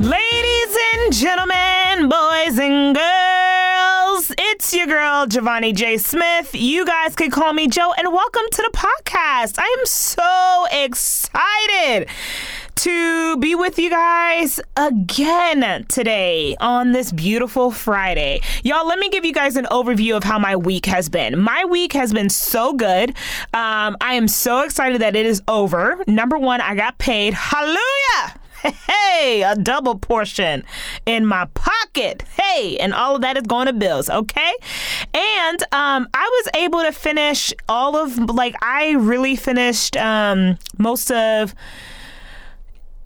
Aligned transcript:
Ladies 0.00 0.76
and 0.94 1.12
gentlemen, 1.12 2.08
boys 2.08 2.56
and 2.58 2.94
girls, 2.94 3.35
it's 4.66 4.74
your 4.74 4.88
girl, 4.88 5.28
Giovanni 5.28 5.72
J. 5.72 5.96
Smith. 5.96 6.52
You 6.52 6.84
guys 6.84 7.14
can 7.14 7.30
call 7.30 7.52
me 7.52 7.68
Joe, 7.68 7.92
and 7.96 8.12
welcome 8.12 8.42
to 8.50 8.62
the 8.62 8.76
podcast. 8.76 9.60
I 9.60 9.76
am 9.78 9.86
so 9.86 10.66
excited 10.72 12.08
to 12.74 13.36
be 13.36 13.54
with 13.54 13.78
you 13.78 13.90
guys 13.90 14.58
again 14.76 15.84
today 15.84 16.56
on 16.58 16.90
this 16.90 17.12
beautiful 17.12 17.70
Friday. 17.70 18.40
Y'all, 18.64 18.88
let 18.88 18.98
me 18.98 19.08
give 19.08 19.24
you 19.24 19.32
guys 19.32 19.54
an 19.54 19.66
overview 19.66 20.16
of 20.16 20.24
how 20.24 20.36
my 20.36 20.56
week 20.56 20.86
has 20.86 21.08
been. 21.08 21.38
My 21.38 21.64
week 21.64 21.92
has 21.92 22.12
been 22.12 22.28
so 22.28 22.72
good. 22.72 23.10
Um, 23.54 23.96
I 24.00 24.14
am 24.14 24.26
so 24.26 24.62
excited 24.62 25.00
that 25.00 25.14
it 25.14 25.26
is 25.26 25.44
over. 25.46 26.02
Number 26.08 26.38
one, 26.38 26.60
I 26.60 26.74
got 26.74 26.98
paid. 26.98 27.34
Hallelujah! 27.34 28.40
Hey, 28.72 29.42
a 29.42 29.54
double 29.56 29.98
portion 29.98 30.64
in 31.06 31.26
my 31.26 31.46
pocket. 31.54 32.22
Hey, 32.40 32.76
and 32.78 32.92
all 32.92 33.16
of 33.16 33.22
that 33.22 33.36
is 33.36 33.44
going 33.44 33.66
to 33.66 33.72
bills, 33.72 34.10
okay? 34.10 34.52
And 35.14 35.62
um, 35.72 36.08
I 36.14 36.42
was 36.44 36.48
able 36.54 36.82
to 36.82 36.92
finish 36.92 37.52
all 37.68 37.96
of, 37.96 38.16
like, 38.18 38.54
I 38.62 38.92
really 38.92 39.36
finished 39.36 39.96
um, 39.96 40.58
most 40.78 41.10
of 41.10 41.54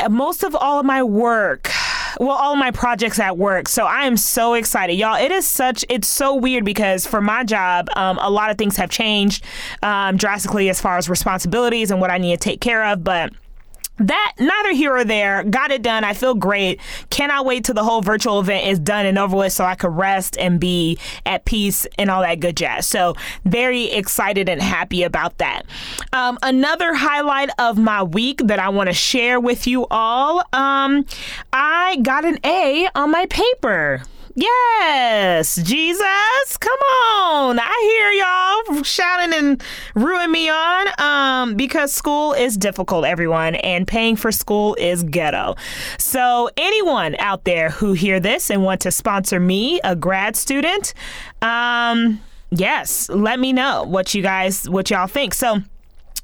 most 0.08 0.42
of 0.42 0.54
all 0.54 0.80
of 0.80 0.86
my 0.86 1.02
work 1.02 1.70
well 2.18 2.36
all 2.36 2.56
my 2.56 2.70
projects 2.70 3.18
at 3.18 3.36
work 3.36 3.68
so 3.68 3.84
i 3.84 4.06
am 4.06 4.16
so 4.16 4.54
excited 4.54 4.94
y'all 4.94 5.14
it 5.14 5.30
is 5.30 5.46
such 5.46 5.84
it's 5.90 6.08
so 6.08 6.34
weird 6.34 6.64
because 6.64 7.06
for 7.06 7.20
my 7.20 7.44
job 7.44 7.86
um, 7.96 8.18
a 8.22 8.30
lot 8.30 8.50
of 8.50 8.56
things 8.56 8.76
have 8.76 8.88
changed 8.88 9.44
um, 9.82 10.16
drastically 10.16 10.70
as 10.70 10.80
far 10.80 10.96
as 10.96 11.08
responsibilities 11.10 11.90
and 11.90 12.00
what 12.00 12.10
i 12.10 12.16
need 12.16 12.32
to 12.32 12.42
take 12.42 12.62
care 12.62 12.84
of 12.86 13.04
but 13.04 13.30
that 14.00 14.34
neither 14.38 14.72
here 14.72 14.94
or 14.96 15.04
there. 15.04 15.44
Got 15.44 15.70
it 15.70 15.82
done. 15.82 16.04
I 16.04 16.14
feel 16.14 16.34
great. 16.34 16.80
Cannot 17.10 17.44
wait 17.44 17.64
till 17.64 17.74
the 17.74 17.84
whole 17.84 18.02
virtual 18.02 18.40
event 18.40 18.66
is 18.66 18.78
done 18.78 19.06
and 19.06 19.18
over 19.18 19.36
with 19.36 19.52
so 19.52 19.64
i 19.64 19.74
could 19.74 19.96
rest 19.96 20.36
and 20.38 20.58
be 20.60 20.98
at 21.26 21.44
peace 21.44 21.86
and 21.98 22.10
all 22.10 22.22
that 22.22 22.40
good 22.40 22.56
jazz. 22.56 22.86
So 22.86 23.14
very 23.44 23.84
excited 23.84 24.48
and 24.48 24.60
happy 24.60 25.02
about 25.02 25.38
that. 25.38 25.62
Um, 26.12 26.38
another 26.42 26.94
highlight 26.94 27.50
of 27.58 27.78
my 27.78 28.02
week 28.02 28.40
that 28.44 28.58
i 28.58 28.68
want 28.68 28.88
to 28.88 28.94
share 28.94 29.38
with 29.40 29.66
you 29.66 29.86
all 29.90 30.40
um, 30.52 31.04
i 31.52 31.96
got 32.02 32.24
an 32.24 32.38
a 32.44 32.88
on 32.94 33.10
my 33.10 33.26
paper 33.26 34.02
Yes, 34.36 35.56
Jesus, 35.56 36.56
come 36.60 36.78
on. 36.94 37.58
I 37.58 38.60
hear 38.64 38.74
y'all 38.76 38.82
shouting 38.84 39.34
and 39.34 39.62
ruining 39.96 40.30
me 40.30 40.48
on 40.48 40.86
um, 40.98 41.54
because 41.56 41.92
school 41.92 42.32
is 42.32 42.56
difficult, 42.56 43.04
everyone, 43.04 43.56
and 43.56 43.88
paying 43.88 44.14
for 44.14 44.30
school 44.30 44.76
is 44.76 45.02
ghetto. 45.02 45.56
So, 45.98 46.48
anyone 46.56 47.16
out 47.18 47.44
there 47.44 47.70
who 47.70 47.92
hear 47.92 48.20
this 48.20 48.50
and 48.50 48.62
want 48.62 48.80
to 48.82 48.92
sponsor 48.92 49.40
me, 49.40 49.80
a 49.82 49.96
grad 49.96 50.36
student, 50.36 50.94
um, 51.42 52.20
yes, 52.50 53.08
let 53.08 53.40
me 53.40 53.52
know 53.52 53.82
what 53.82 54.14
you 54.14 54.22
guys, 54.22 54.68
what 54.70 54.90
y'all 54.90 55.08
think. 55.08 55.34
So, 55.34 55.58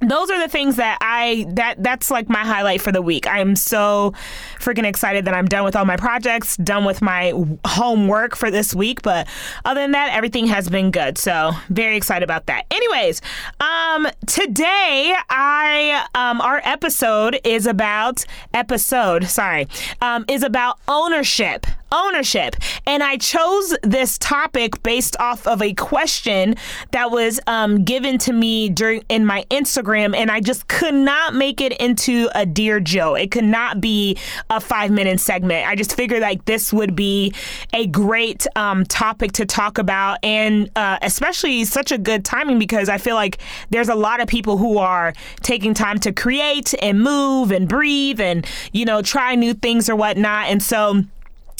those 0.09 0.31
are 0.31 0.41
the 0.41 0.49
things 0.49 0.77
that 0.77 0.99
I 1.01 1.47
that 1.51 1.83
that's 1.83 2.11
like 2.11 2.29
my 2.29 2.45
highlight 2.45 2.81
for 2.81 2.93
the 2.93 3.03
week. 3.03 3.27
I 3.27 3.41
am 3.41 3.57
so 3.57 4.13
freaking 4.59 4.85
excited 4.85 5.25
that 5.25 5.35
I'm 5.35 5.47
done 5.47 5.65
with 5.65 5.77
all 5.77 5.85
my 5.85 5.97
projects, 5.97 6.57
done 6.57 6.85
with 6.85 7.03
my 7.03 7.33
homework 7.67 8.37
for 8.37 8.51
this 8.51 8.75
week, 8.75 9.03
but 9.03 9.27
other 9.65 9.81
than 9.81 9.93
that 9.93 10.13
everything 10.15 10.47
has 10.47 10.69
been 10.69 10.91
good. 10.91 11.19
So, 11.19 11.53
very 11.69 11.97
excited 11.97 12.25
about 12.25 12.47
that. 12.47 12.67
Anyways, 12.71 13.21
um 13.61 14.09
today 14.27 15.15
I 15.29 16.07
um 16.15 16.41
our 16.41 16.61
episode 16.65 17.41
is 17.45 17.67
about 17.67 18.25
episode, 18.55 19.25
sorry, 19.25 19.69
um 20.01 20.25
is 20.29 20.43
about 20.43 20.79
ownership 20.89 21.67
ownership. 21.93 22.57
And 22.87 23.03
I 23.03 23.17
chose 23.17 23.77
this 23.83 24.19
topic 24.19 24.83
based 24.83 25.17
off 25.19 25.47
of 25.47 25.63
a 25.63 25.75
question 25.75 26.55
that 26.93 27.11
was 27.11 27.41
um, 27.47 27.85
given 27.85 28.19
to 28.19 28.33
me 28.33 28.69
during 28.69 29.03
in 29.09 29.25
my 29.25 29.45
Instagram, 29.51 30.17
and 30.17 30.31
I 30.31 30.41
just 30.41 30.69
could 30.69 30.95
not 30.95 31.35
make 31.35 31.61
it 31.61 31.73
into 31.75 32.29
a 32.35 32.47
Dear 32.47 32.81
Joe. 32.81 33.15
It 33.15 33.31
could 33.31 33.45
not 33.45 33.81
be 33.81 34.19
a 34.51 34.61
five 34.61 34.91
minute 34.91 35.21
segment. 35.21 35.67
I 35.67 35.75
just 35.75 35.95
figured 35.97 36.23
like 36.23 36.45
this 36.45 36.73
would 36.73 36.97
be 36.97 37.33
a 37.73 37.87
great 37.87 38.47
um, 38.57 38.85
topic 38.85 39.33
to 39.33 39.47
talk 39.47 39.79
about, 39.79 40.19
and 40.23 40.71
uh, 40.77 40.99
especially 41.03 41.65
such 41.65 41.93
a 41.93 41.99
good 41.99 42.25
timing 42.25 42.59
because 42.59 42.89
I 42.89 42.99
feel 42.99 43.15
like 43.15 43.39
there's 43.71 43.89
a 43.89 43.95
lot 43.95 44.21
of 44.21 44.29
people 44.29 44.57
who 44.57 44.79
are 44.79 45.13
taking 45.43 45.75
time 45.75 45.99
to 46.01 46.13
create 46.13 46.75
and 46.83 47.01
move 47.01 47.51
and 47.51 47.69
breathe 47.69 48.21
and 48.21 48.47
you 48.73 48.85
know 48.85 49.03
try 49.03 49.35
new 49.35 49.55
things 49.55 49.89
or 49.89 49.97
whatnot, 49.97 50.47
and 50.47 50.63
so. 50.63 51.03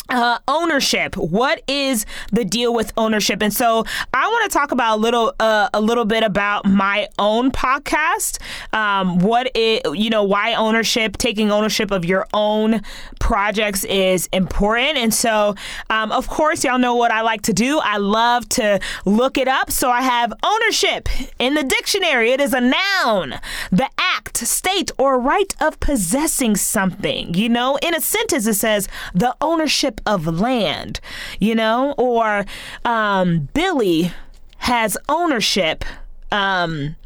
Uh, 0.09 0.39
ownership. 0.47 1.17
What 1.17 1.63
is 1.67 2.07
the 2.31 2.45
deal 2.45 2.73
with 2.73 2.93
ownership? 2.97 3.43
And 3.43 3.53
so 3.53 3.85
I 4.15 4.27
want 4.29 4.51
to 4.51 4.57
talk 4.57 4.71
about 4.71 4.99
a 4.99 5.01
little, 5.01 5.35
uh, 5.41 5.69
a 5.75 5.81
little 5.81 6.05
bit 6.05 6.23
about 6.23 6.65
my 6.65 7.09
own 7.19 7.51
podcast. 7.51 8.39
Um, 8.73 9.19
what 9.19 9.51
it, 9.55 9.83
you 9.97 10.09
know, 10.11 10.23
why 10.23 10.55
ownership, 10.55 11.17
taking 11.17 11.51
ownership 11.51 11.91
of 11.91 12.05
your 12.05 12.27
own 12.33 12.83
projects 13.19 13.85
is 13.85 14.29
important. 14.33 14.97
And 14.97 15.13
so, 15.13 15.57
um, 15.91 16.13
of 16.13 16.29
course, 16.29 16.63
y'all 16.63 16.79
know 16.79 16.95
what 16.95 17.11
I 17.11 17.23
like 17.23 17.43
to 17.43 17.53
do. 17.53 17.81
I 17.83 17.97
love 17.97 18.49
to 18.51 18.79
look 19.05 19.37
it 19.37 19.49
up. 19.49 19.73
So 19.73 19.91
I 19.91 20.03
have 20.03 20.33
ownership 20.45 21.09
in 21.41 21.55
the 21.55 21.65
dictionary. 21.65 22.31
It 22.31 22.41
is 22.41 22.55
a 22.55 22.61
noun, 22.61 23.41
the 23.73 23.89
act, 23.99 24.39
state, 24.39 24.93
or 24.99 25.19
right 25.19 25.53
of 25.61 25.81
possessing 25.81 26.55
something. 26.55 27.35
You 27.35 27.49
know, 27.49 27.77
in 27.83 27.95
a 27.95 28.01
sentence, 28.01 28.47
it 28.47 28.55
says 28.55 28.89
the 29.13 29.35
ownership 29.41 29.96
of 30.05 30.27
land, 30.27 31.01
you 31.39 31.55
know, 31.55 31.95
or 31.99 32.45
um, 32.85 33.49
Billy 33.55 34.13
has 34.59 34.99
ownership 35.09 35.85
um, 36.33 36.97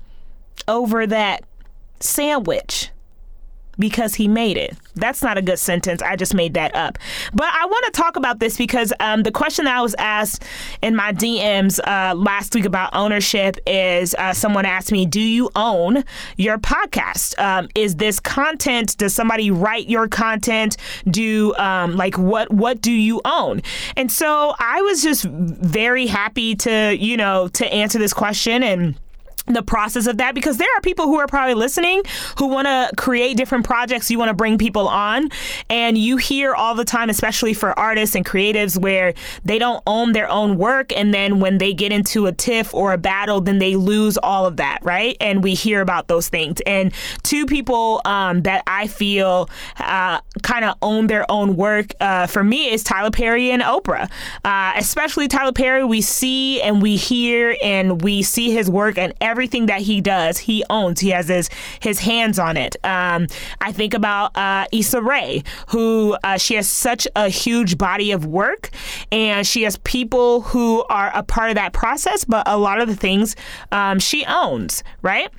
over 0.66 1.06
that 1.06 1.44
sandwich 2.00 2.90
because 3.80 4.14
he 4.14 4.28
made 4.28 4.56
it. 4.56 4.76
That's 4.94 5.22
not 5.22 5.38
a 5.38 5.42
good 5.42 5.58
sentence. 5.58 6.02
I 6.02 6.16
just 6.16 6.34
made 6.34 6.54
that 6.54 6.74
up. 6.74 6.98
But 7.32 7.48
I 7.52 7.64
want 7.66 7.86
to 7.86 7.90
talk 7.92 8.16
about 8.16 8.38
this 8.38 8.56
because 8.56 8.92
um, 9.00 9.22
the 9.22 9.32
question 9.32 9.64
that 9.64 9.76
I 9.76 9.80
was 9.80 9.94
asked 9.98 10.44
in 10.82 10.94
my 10.94 11.12
DMs 11.12 11.80
uh, 11.86 12.14
last 12.14 12.54
week 12.54 12.64
about 12.64 12.94
ownership 12.94 13.56
is 13.66 14.14
uh, 14.14 14.32
someone 14.32 14.64
asked 14.64 14.92
me, 14.92 15.06
Do 15.06 15.20
you 15.20 15.50
own 15.56 16.04
your 16.36 16.58
podcast? 16.58 17.38
Um, 17.38 17.68
is 17.74 17.96
this 17.96 18.20
content? 18.20 18.96
Does 18.98 19.14
somebody 19.14 19.50
write 19.50 19.88
your 19.88 20.08
content? 20.08 20.76
Do 21.06 21.54
um, 21.56 21.96
like 21.96 22.18
what 22.18 22.52
what 22.52 22.80
do 22.80 22.92
you 22.92 23.20
own? 23.24 23.62
And 23.96 24.10
so 24.12 24.54
I 24.58 24.82
was 24.82 25.02
just 25.02 25.24
very 25.24 26.06
happy 26.06 26.54
to, 26.56 26.96
you 26.96 27.16
know, 27.16 27.48
to 27.48 27.66
answer 27.72 27.98
this 27.98 28.12
question 28.12 28.62
and 28.62 28.96
the 29.54 29.62
process 29.62 30.06
of 30.06 30.18
that 30.18 30.34
because 30.34 30.56
there 30.56 30.68
are 30.76 30.80
people 30.80 31.06
who 31.06 31.18
are 31.18 31.26
probably 31.26 31.54
listening 31.54 32.02
who 32.38 32.46
want 32.46 32.66
to 32.66 32.90
create 32.96 33.36
different 33.36 33.64
projects 33.64 34.10
you 34.10 34.18
want 34.18 34.28
to 34.28 34.34
bring 34.34 34.58
people 34.58 34.88
on. 34.88 35.28
And 35.68 35.96
you 35.96 36.16
hear 36.16 36.54
all 36.54 36.74
the 36.74 36.84
time 36.84 37.10
especially 37.10 37.54
for 37.54 37.78
artists 37.78 38.14
and 38.14 38.24
creatives 38.24 38.80
where 38.80 39.14
they 39.44 39.58
don't 39.58 39.82
own 39.86 40.12
their 40.12 40.28
own 40.30 40.56
work 40.56 40.92
and 40.96 41.12
then 41.12 41.40
when 41.40 41.58
they 41.58 41.72
get 41.72 41.92
into 41.92 42.26
a 42.26 42.32
tiff 42.32 42.74
or 42.74 42.92
a 42.92 42.98
battle 42.98 43.40
then 43.40 43.58
they 43.58 43.76
lose 43.76 44.18
all 44.18 44.46
of 44.46 44.56
that 44.56 44.78
right? 44.82 45.16
And 45.20 45.42
we 45.42 45.54
hear 45.54 45.80
about 45.80 46.08
those 46.08 46.28
things. 46.28 46.60
And 46.66 46.92
two 47.22 47.46
people 47.46 48.00
um, 48.04 48.42
that 48.42 48.62
i 48.66 48.86
feel 48.86 49.48
uh, 49.78 50.20
kind 50.42 50.64
of 50.64 50.76
own 50.82 51.06
their 51.06 51.30
own 51.30 51.56
work 51.56 51.94
uh, 52.00 52.26
for 52.26 52.42
me 52.42 52.70
is 52.70 52.82
tyler 52.82 53.10
perry 53.10 53.50
and 53.50 53.62
oprah. 53.62 54.10
Uh, 54.44 54.72
especially 54.76 55.28
tyler 55.28 55.52
perry 55.52 55.84
we 55.84 56.00
see 56.00 56.60
and 56.62 56.82
we 56.82 56.96
hear 56.96 57.56
and 57.62 58.02
we 58.02 58.22
see 58.22 58.50
his 58.50 58.70
work 58.70 58.98
and 58.98 59.12
everything 59.40 59.64
that 59.64 59.80
he 59.80 60.02
does, 60.02 60.36
he 60.36 60.62
owns. 60.68 61.00
He 61.00 61.08
has 61.10 61.28
his 61.28 61.48
his 61.80 62.00
hands 62.00 62.38
on 62.38 62.58
it. 62.58 62.76
Um, 62.84 63.26
I 63.62 63.72
think 63.72 63.94
about 63.94 64.36
uh, 64.36 64.66
Issa 64.70 65.00
Rae, 65.00 65.42
who 65.68 66.14
uh, 66.22 66.36
she 66.36 66.56
has 66.56 66.68
such 66.68 67.08
a 67.16 67.30
huge 67.30 67.78
body 67.78 68.12
of 68.12 68.26
work, 68.26 68.68
and 69.10 69.46
she 69.46 69.62
has 69.62 69.78
people 69.78 70.42
who 70.42 70.84
are 70.90 71.10
a 71.14 71.22
part 71.22 71.48
of 71.48 71.54
that 71.54 71.72
process. 71.72 72.26
But 72.26 72.46
a 72.46 72.58
lot 72.58 72.82
of 72.82 72.88
the 72.88 72.96
things 72.96 73.34
um, 73.72 73.98
she 73.98 74.26
owns, 74.26 74.84
right? 75.00 75.30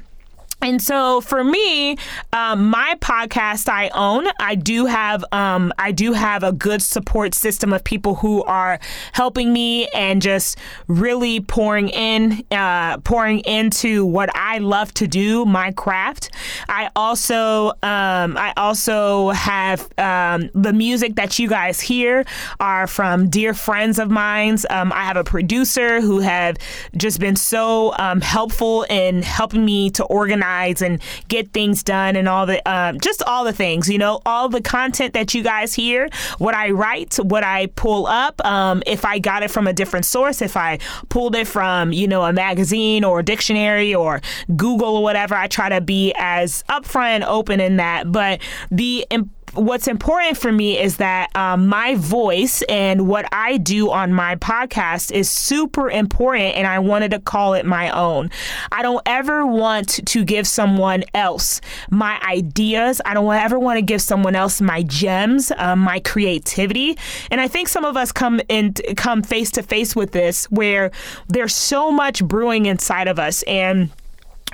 And 0.61 0.79
so 0.79 1.21
for 1.21 1.43
me, 1.43 1.97
um, 2.33 2.69
my 2.69 2.95
podcast 2.99 3.67
I 3.67 3.89
own. 3.95 4.27
I 4.39 4.53
do 4.53 4.85
have 4.85 5.25
um, 5.31 5.73
I 5.79 5.91
do 5.91 6.13
have 6.13 6.43
a 6.43 6.51
good 6.51 6.83
support 6.83 7.33
system 7.33 7.73
of 7.73 7.83
people 7.83 8.15
who 8.15 8.43
are 8.43 8.79
helping 9.13 9.51
me 9.51 9.87
and 9.87 10.21
just 10.21 10.59
really 10.87 11.39
pouring 11.39 11.89
in, 11.89 12.45
uh, 12.51 12.99
pouring 12.99 13.39
into 13.39 14.05
what 14.05 14.29
I 14.35 14.59
love 14.59 14.93
to 14.95 15.07
do, 15.07 15.45
my 15.45 15.71
craft. 15.71 16.29
I 16.69 16.91
also 16.95 17.69
um, 17.81 18.37
I 18.37 18.53
also 18.55 19.29
have 19.29 19.89
um, 19.97 20.49
the 20.53 20.73
music 20.73 21.15
that 21.15 21.39
you 21.39 21.49
guys 21.49 21.81
hear 21.81 22.23
are 22.59 22.85
from 22.85 23.29
dear 23.29 23.55
friends 23.55 23.97
of 23.97 24.11
mine. 24.11 24.57
Um, 24.69 24.91
I 24.91 25.05
have 25.05 25.17
a 25.17 25.23
producer 25.23 26.01
who 26.01 26.19
have 26.19 26.57
just 26.97 27.19
been 27.19 27.35
so 27.35 27.93
um, 27.97 28.21
helpful 28.21 28.83
in 28.89 29.23
helping 29.23 29.65
me 29.65 29.89
to 29.91 30.03
organize 30.05 30.50
and 30.81 31.01
get 31.27 31.51
things 31.53 31.83
done 31.83 32.15
and 32.15 32.27
all 32.27 32.45
the 32.45 32.67
um, 32.69 32.99
just 32.99 33.23
all 33.23 33.43
the 33.43 33.53
things 33.53 33.89
you 33.89 33.97
know 33.97 34.19
all 34.25 34.49
the 34.49 34.61
content 34.61 35.13
that 35.13 35.33
you 35.33 35.43
guys 35.43 35.73
hear. 35.73 36.09
What 36.37 36.55
i 36.55 36.71
write 36.71 37.15
what 37.15 37.43
i 37.43 37.67
pull 37.75 38.07
up 38.07 38.43
um, 38.45 38.83
if 38.85 39.05
i 39.05 39.19
got 39.19 39.43
it 39.43 39.51
from 39.51 39.67
a 39.67 39.73
different 39.73 40.05
source 40.05 40.41
if 40.41 40.57
i 40.57 40.79
pulled 41.09 41.35
it 41.35 41.47
from 41.47 41.93
you 41.93 42.07
know 42.07 42.23
a 42.23 42.33
magazine 42.33 43.03
or 43.03 43.19
a 43.19 43.23
dictionary 43.23 43.93
or 43.93 44.21
google 44.55 44.97
or 44.97 45.03
whatever 45.03 45.35
i 45.35 45.47
try 45.47 45.69
to 45.69 45.81
be 45.81 46.13
as 46.17 46.63
upfront 46.69 47.21
and 47.21 47.23
open 47.23 47.59
in 47.59 47.77
that. 47.77 48.11
But 48.11 48.41
the 48.69 49.05
what's 49.53 49.87
important 49.87 50.37
for 50.37 50.51
me 50.51 50.79
is 50.79 50.97
that 50.97 51.35
um, 51.35 51.67
my 51.67 51.95
voice 51.95 52.61
and 52.63 53.07
what 53.07 53.25
I 53.31 53.57
do 53.57 53.91
on 53.91 54.13
my 54.13 54.35
podcast 54.35 55.11
is 55.11 55.29
super 55.29 55.89
important, 55.89 56.55
and 56.55 56.67
I 56.67 56.79
wanted 56.79 57.11
to 57.11 57.19
call 57.19 57.53
it 57.53 57.65
my 57.65 57.89
own. 57.89 58.29
I 58.71 58.81
don't 58.81 59.01
ever 59.05 59.45
want 59.45 60.05
to 60.07 60.23
give 60.23 60.47
someone 60.47 61.03
else 61.13 61.61
my 61.89 62.19
ideas. 62.21 63.01
I 63.05 63.13
don't 63.13 63.33
ever 63.33 63.59
want 63.59 63.77
to 63.77 63.81
give 63.81 64.01
someone 64.01 64.35
else 64.35 64.61
my 64.61 64.83
gems, 64.83 65.51
um, 65.57 65.79
my 65.79 65.99
creativity. 65.99 66.97
And 67.29 67.41
I 67.41 67.47
think 67.47 67.67
some 67.67 67.85
of 67.85 67.97
us 67.97 68.11
come 68.11 68.41
in, 68.49 68.73
come 68.95 69.21
face 69.21 69.51
to 69.51 69.63
face 69.63 69.95
with 69.95 70.11
this, 70.11 70.45
where 70.45 70.91
there's 71.27 71.55
so 71.55 71.91
much 71.91 72.23
brewing 72.23 72.65
inside 72.65 73.07
of 73.07 73.19
us, 73.19 73.43
and 73.43 73.89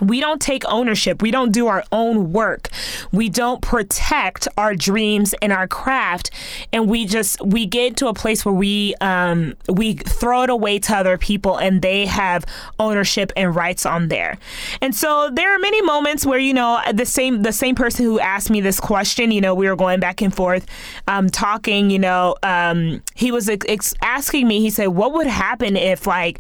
we 0.02 0.20
don't 0.20 0.42
take 0.42 0.64
ownership. 0.66 1.22
We 1.22 1.32
don't 1.32 1.52
do 1.52 1.68
our 1.68 1.84
own 1.92 2.32
work. 2.32 2.70
We 3.12 3.30
don't 3.30 3.62
protect 3.62 4.48
our 4.58 4.76
dreams 4.76 5.34
and 5.42 5.52
our 5.52 5.68
craft, 5.68 6.32
and 6.72 6.90
we 6.90 7.06
just 7.06 7.42
we 7.42 7.66
get 7.66 7.98
to 7.98 8.08
a 8.08 8.14
place 8.14 8.46
where 8.46 8.54
we 8.54 8.96
um, 9.02 9.56
we 9.70 9.94
throw 9.94 10.44
it 10.44 10.50
away 10.50 10.80
to 10.80 10.96
other 10.96 11.18
people, 11.18 11.58
and 11.58 11.82
they 11.82 12.06
have 12.06 12.46
ownership 12.80 13.32
and 13.36 13.56
rights 13.56 13.86
on 13.86 14.08
there. 14.10 14.38
And 14.82 14.96
so 14.96 15.30
there 15.34 15.54
are 15.56 15.60
many 15.60 15.82
moments 15.82 16.26
where 16.26 16.40
you 16.40 16.54
know 16.54 16.80
the 16.94 17.06
same 17.06 17.44
the 17.44 17.54
same 17.54 17.76
person 17.76 18.06
who 18.06 18.20
asked 18.20 18.50
me 18.50 18.62
this 18.62 18.80
question, 18.80 19.32
you 19.32 19.42
know, 19.42 19.56
we 19.56 19.68
were 19.68 19.76
going 19.76 20.00
back 20.00 20.22
and 20.22 20.34
forth, 20.34 20.66
um, 21.08 21.30
talking. 21.30 21.90
You 21.90 22.00
know, 22.00 22.36
um, 22.44 23.02
he 23.16 23.32
was 23.32 23.50
ex- 23.50 23.94
asking 24.02 24.48
me. 24.48 24.60
He 24.62 24.70
said, 24.70 24.88
"What 24.88 25.14
would 25.14 25.28
happen 25.28 25.76
if 25.76 26.06
like?" 26.08 26.40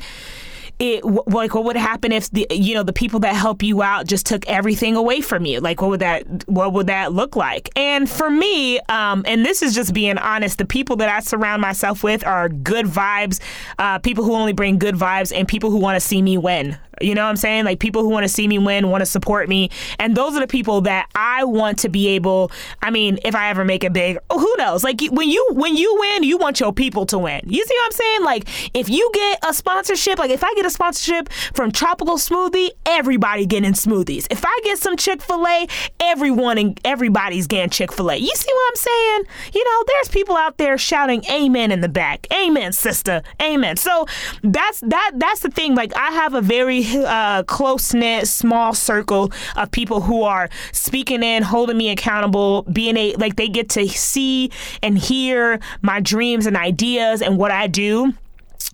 It 0.79 1.03
like 1.06 1.53
what 1.53 1.63
would 1.63 1.75
happen 1.77 2.12
if 2.12 2.29
the 2.31 2.47
you 2.50 2.74
know 2.74 2.83
the 2.83 2.94
people 2.94 3.19
that 3.21 3.35
help 3.35 3.63
you 3.63 3.81
out 3.81 4.07
just 4.07 4.25
took 4.25 4.47
everything 4.47 4.95
away 4.95 5.21
from 5.21 5.45
you? 5.45 5.59
Like 5.59 5.81
what 5.81 5.89
would 5.89 6.01
that 6.01 6.25
what 6.47 6.74
would 6.74 6.88
that 6.88 7.13
look 7.13 7.35
like? 7.35 7.69
And 7.75 8.09
for 8.09 8.29
me 8.29 8.79
um, 8.89 9.24
and 9.27 9.45
this 9.45 9.62
is 9.62 9.74
just 9.74 9.94
being 9.94 10.18
honest 10.18 10.57
the 10.57 10.65
people 10.65 10.95
that 10.97 11.09
i 11.09 11.19
surround 11.19 11.62
myself 11.62 12.03
with 12.03 12.25
are 12.25 12.50
good 12.50 12.85
vibes 12.85 13.39
uh, 13.79 14.00
people 14.00 14.24
who 14.24 14.33
only 14.33 14.53
bring 14.53 14.77
good 14.77 14.95
vibes 14.95 15.35
and 15.35 15.47
people 15.47 15.69
who 15.69 15.77
want 15.77 15.95
to 15.95 16.00
see 16.00 16.21
me 16.21 16.38
win 16.38 16.77
you 17.01 17.15
know 17.15 17.23
what 17.23 17.29
I'm 17.29 17.35
saying? 17.35 17.65
Like 17.65 17.79
people 17.79 18.01
who 18.01 18.09
want 18.09 18.23
to 18.23 18.29
see 18.29 18.47
me 18.47 18.57
win, 18.57 18.89
want 18.89 19.01
to 19.01 19.05
support 19.05 19.49
me. 19.49 19.69
And 19.99 20.15
those 20.15 20.35
are 20.35 20.39
the 20.39 20.47
people 20.47 20.81
that 20.81 21.09
I 21.15 21.44
want 21.44 21.79
to 21.79 21.89
be 21.89 22.07
able, 22.09 22.51
I 22.81 22.91
mean, 22.91 23.19
if 23.23 23.35
I 23.35 23.49
ever 23.49 23.65
make 23.65 23.83
it 23.83 23.94
big, 23.94 24.17
oh, 24.29 24.39
who 24.39 24.55
knows? 24.57 24.83
Like 24.83 25.01
when 25.11 25.29
you 25.29 25.47
when 25.51 25.75
you 25.75 25.95
win, 25.99 26.23
you 26.23 26.38
want 26.38 26.59
your 26.59 26.73
people 26.73 27.05
to 27.07 27.17
win. 27.19 27.41
You 27.45 27.63
see 27.63 27.75
what 27.75 27.85
I'm 27.85 27.91
saying? 27.91 28.23
Like 28.23 28.71
if 28.73 28.89
you 28.89 29.09
get 29.13 29.39
a 29.47 29.53
sponsorship, 29.53 30.19
like 30.19 30.31
if 30.31 30.44
I 30.44 30.53
get 30.55 30.65
a 30.65 30.69
sponsorship 30.69 31.29
from 31.53 31.71
Tropical 31.71 32.15
Smoothie, 32.15 32.69
everybody 32.85 33.45
getting 33.45 33.73
smoothies. 33.73 34.27
If 34.29 34.44
I 34.45 34.59
get 34.63 34.77
some 34.77 34.97
Chick-fil-A, 34.97 35.67
everyone 35.99 36.57
and 36.57 36.79
everybody's 36.83 37.47
getting 37.47 37.69
Chick-fil-A. 37.69 38.17
You 38.17 38.35
see 38.35 38.51
what 38.51 38.69
I'm 38.69 38.75
saying? 38.75 39.23
You 39.53 39.63
know, 39.63 39.83
there's 39.88 40.09
people 40.09 40.35
out 40.35 40.57
there 40.57 40.77
shouting 40.77 41.23
amen 41.29 41.71
in 41.71 41.81
the 41.81 41.89
back. 41.89 42.27
Amen, 42.33 42.73
sister. 42.73 43.21
Amen. 43.41 43.77
So 43.77 44.07
that's 44.44 44.79
that 44.81 45.11
that's 45.15 45.41
the 45.41 45.49
thing. 45.49 45.75
Like 45.75 45.95
I 45.95 46.11
have 46.11 46.33
a 46.33 46.41
very 46.41 46.81
uh, 46.95 47.44
close 47.44 47.94
knit, 47.94 48.28
small 48.28 48.74
circle 48.74 49.31
of 49.56 49.72
people 49.72 50.01
who 50.01 50.24
are 50.24 50.50
speaking 50.72 51.24
in, 51.24 51.44
holding 51.44 51.78
me 51.78 51.89
accountable, 51.89 52.63
being 52.63 52.98
a 52.98 53.13
like 53.16 53.36
they 53.36 53.48
get 53.48 53.69
to 53.69 53.88
see 53.88 54.51
and 54.81 54.98
hear 54.98 55.60
my 55.81 56.00
dreams 56.00 56.45
and 56.45 56.57
ideas 56.57 57.22
and 57.22 57.38
what 57.38 57.51
I 57.51 57.68
do 57.68 58.13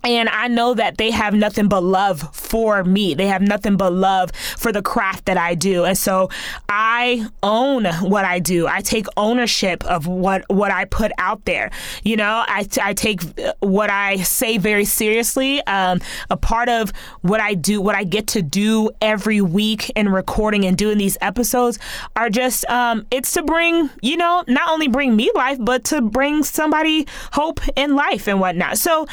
and 0.04 0.28
I 0.28 0.48
know 0.48 0.74
that 0.74 0.98
they 0.98 1.10
have 1.10 1.34
nothing 1.34 1.68
but 1.68 1.82
love 1.82 2.34
for 2.34 2.84
me. 2.84 3.14
They 3.14 3.26
have 3.26 3.42
nothing 3.42 3.76
but 3.76 3.92
love 3.92 4.32
for 4.32 4.72
the 4.72 4.82
craft 4.82 5.24
that 5.26 5.36
I 5.36 5.54
do. 5.54 5.84
And 5.84 5.96
so 5.96 6.28
I 6.68 7.26
own 7.42 7.84
what 7.84 8.24
I 8.24 8.38
do. 8.38 8.66
I 8.66 8.80
take 8.82 9.06
ownership 9.16 9.84
of 9.84 10.06
what, 10.06 10.44
what 10.48 10.70
I 10.70 10.84
put 10.84 11.10
out 11.18 11.44
there. 11.44 11.70
You 12.02 12.16
know, 12.16 12.44
I, 12.46 12.66
I 12.82 12.92
take 12.92 13.22
what 13.60 13.90
I 13.90 14.18
say 14.18 14.58
very 14.58 14.84
seriously. 14.84 15.64
Um, 15.66 16.00
a 16.30 16.36
part 16.36 16.68
of 16.68 16.92
what 17.22 17.40
I 17.40 17.54
do, 17.54 17.80
what 17.80 17.94
I 17.94 18.04
get 18.04 18.26
to 18.28 18.42
do 18.42 18.90
every 19.00 19.40
week 19.40 19.90
in 19.90 20.08
recording 20.08 20.64
and 20.66 20.76
doing 20.76 20.98
these 20.98 21.16
episodes 21.20 21.78
are 22.16 22.28
just, 22.28 22.64
um, 22.66 23.06
it's 23.10 23.32
to 23.32 23.42
bring, 23.42 23.88
you 24.02 24.16
know, 24.16 24.44
not 24.48 24.68
only 24.68 24.88
bring 24.88 25.16
me 25.16 25.30
life, 25.34 25.58
but 25.60 25.84
to 25.84 26.00
bring 26.00 26.42
somebody 26.42 27.06
hope 27.32 27.60
in 27.76 27.94
life 27.94 28.28
and 28.28 28.40
whatnot. 28.40 28.78
So, 28.78 29.06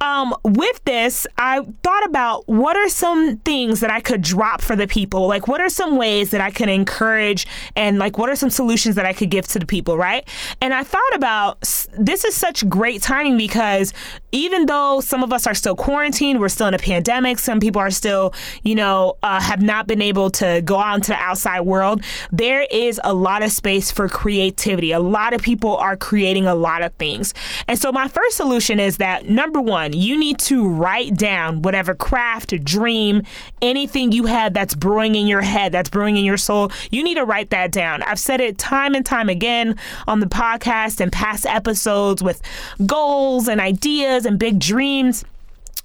um, 0.00 0.27
with 0.44 0.82
this, 0.84 1.26
I 1.36 1.66
thought 1.82 2.04
about 2.06 2.48
what 2.48 2.76
are 2.76 2.88
some 2.88 3.38
things 3.38 3.80
that 3.80 3.90
I 3.90 4.00
could 4.00 4.22
drop 4.22 4.60
for 4.60 4.76
the 4.76 4.86
people? 4.86 5.26
Like, 5.26 5.48
what 5.48 5.60
are 5.60 5.68
some 5.68 5.96
ways 5.96 6.30
that 6.30 6.40
I 6.40 6.50
can 6.50 6.68
encourage 6.68 7.46
and, 7.76 7.98
like, 7.98 8.18
what 8.18 8.28
are 8.28 8.36
some 8.36 8.50
solutions 8.50 8.94
that 8.96 9.06
I 9.06 9.12
could 9.12 9.30
give 9.30 9.46
to 9.48 9.58
the 9.58 9.66
people, 9.66 9.96
right? 9.96 10.28
And 10.60 10.74
I 10.74 10.82
thought 10.82 11.14
about 11.14 11.60
this 11.98 12.24
is 12.24 12.34
such 12.34 12.68
great 12.68 13.02
timing 13.02 13.36
because 13.36 13.92
even 14.32 14.66
though 14.66 15.00
some 15.00 15.22
of 15.22 15.32
us 15.32 15.46
are 15.46 15.54
still 15.54 15.76
quarantined, 15.76 16.40
we're 16.40 16.48
still 16.48 16.68
in 16.68 16.74
a 16.74 16.78
pandemic, 16.78 17.38
some 17.38 17.60
people 17.60 17.80
are 17.80 17.90
still, 17.90 18.34
you 18.62 18.74
know, 18.74 19.16
uh, 19.22 19.40
have 19.40 19.62
not 19.62 19.86
been 19.86 20.02
able 20.02 20.30
to 20.30 20.60
go 20.64 20.78
out 20.78 20.96
into 20.96 21.12
the 21.12 21.16
outside 21.16 21.60
world, 21.60 22.02
there 22.30 22.66
is 22.70 23.00
a 23.04 23.14
lot 23.14 23.42
of 23.42 23.50
space 23.52 23.90
for 23.90 24.08
creativity. 24.08 24.92
A 24.92 25.00
lot 25.00 25.32
of 25.32 25.42
people 25.42 25.76
are 25.76 25.96
creating 25.96 26.46
a 26.46 26.54
lot 26.54 26.82
of 26.82 26.92
things. 26.94 27.34
And 27.66 27.78
so, 27.78 27.92
my 27.92 28.08
first 28.08 28.36
solution 28.36 28.80
is 28.80 28.98
that 28.98 29.28
number 29.28 29.60
one, 29.60 29.92
you 29.92 30.17
need 30.18 30.38
to 30.40 30.68
write 30.68 31.14
down 31.14 31.62
whatever 31.62 31.94
craft, 31.94 32.64
dream, 32.64 33.22
anything 33.62 34.12
you 34.12 34.26
have 34.26 34.52
that's 34.54 34.74
brewing 34.74 35.14
in 35.14 35.26
your 35.26 35.42
head, 35.42 35.72
that's 35.72 35.90
brewing 35.90 36.16
in 36.16 36.24
your 36.24 36.36
soul. 36.36 36.70
You 36.90 37.02
need 37.02 37.14
to 37.14 37.24
write 37.24 37.50
that 37.50 37.72
down. 37.72 38.02
I've 38.02 38.18
said 38.18 38.40
it 38.40 38.58
time 38.58 38.94
and 38.94 39.04
time 39.06 39.28
again 39.28 39.76
on 40.06 40.20
the 40.20 40.26
podcast 40.26 41.00
and 41.00 41.12
past 41.12 41.46
episodes 41.46 42.22
with 42.22 42.42
goals 42.86 43.48
and 43.48 43.60
ideas 43.60 44.26
and 44.26 44.38
big 44.38 44.58
dreams. 44.58 45.24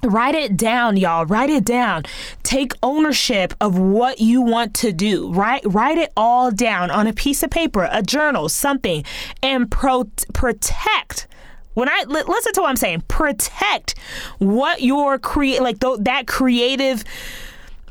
Write 0.04 0.36
it 0.36 0.58
down, 0.58 0.98
y'all. 0.98 1.26
Write 1.26 1.50
it 1.50 1.64
down. 1.64 2.04
Take 2.44 2.74
ownership 2.84 3.54
of 3.62 3.80
what 3.80 4.20
you 4.20 4.42
want 4.42 4.74
to 4.76 4.92
do. 4.92 5.32
Right? 5.32 5.62
Write 5.66 5.98
it 5.98 6.12
all 6.18 6.52
down 6.52 6.92
on 6.92 7.08
a 7.08 7.14
piece 7.14 7.42
of 7.42 7.50
paper, 7.50 7.88
a 7.90 8.02
journal, 8.02 8.50
something, 8.50 9.06
and 9.42 9.72
pro- 9.72 10.12
protect 10.34 11.03
when 11.74 11.90
I 11.90 12.04
listen 12.08 12.54
to 12.54 12.62
what 12.62 12.70
I'm 12.70 12.76
saying, 12.76 13.04
protect 13.08 13.96
what 14.40 14.82
your 14.82 15.18
create 15.20 15.62
like 15.62 15.80
th- 15.80 16.00
that 16.02 16.28
creative 16.28 17.04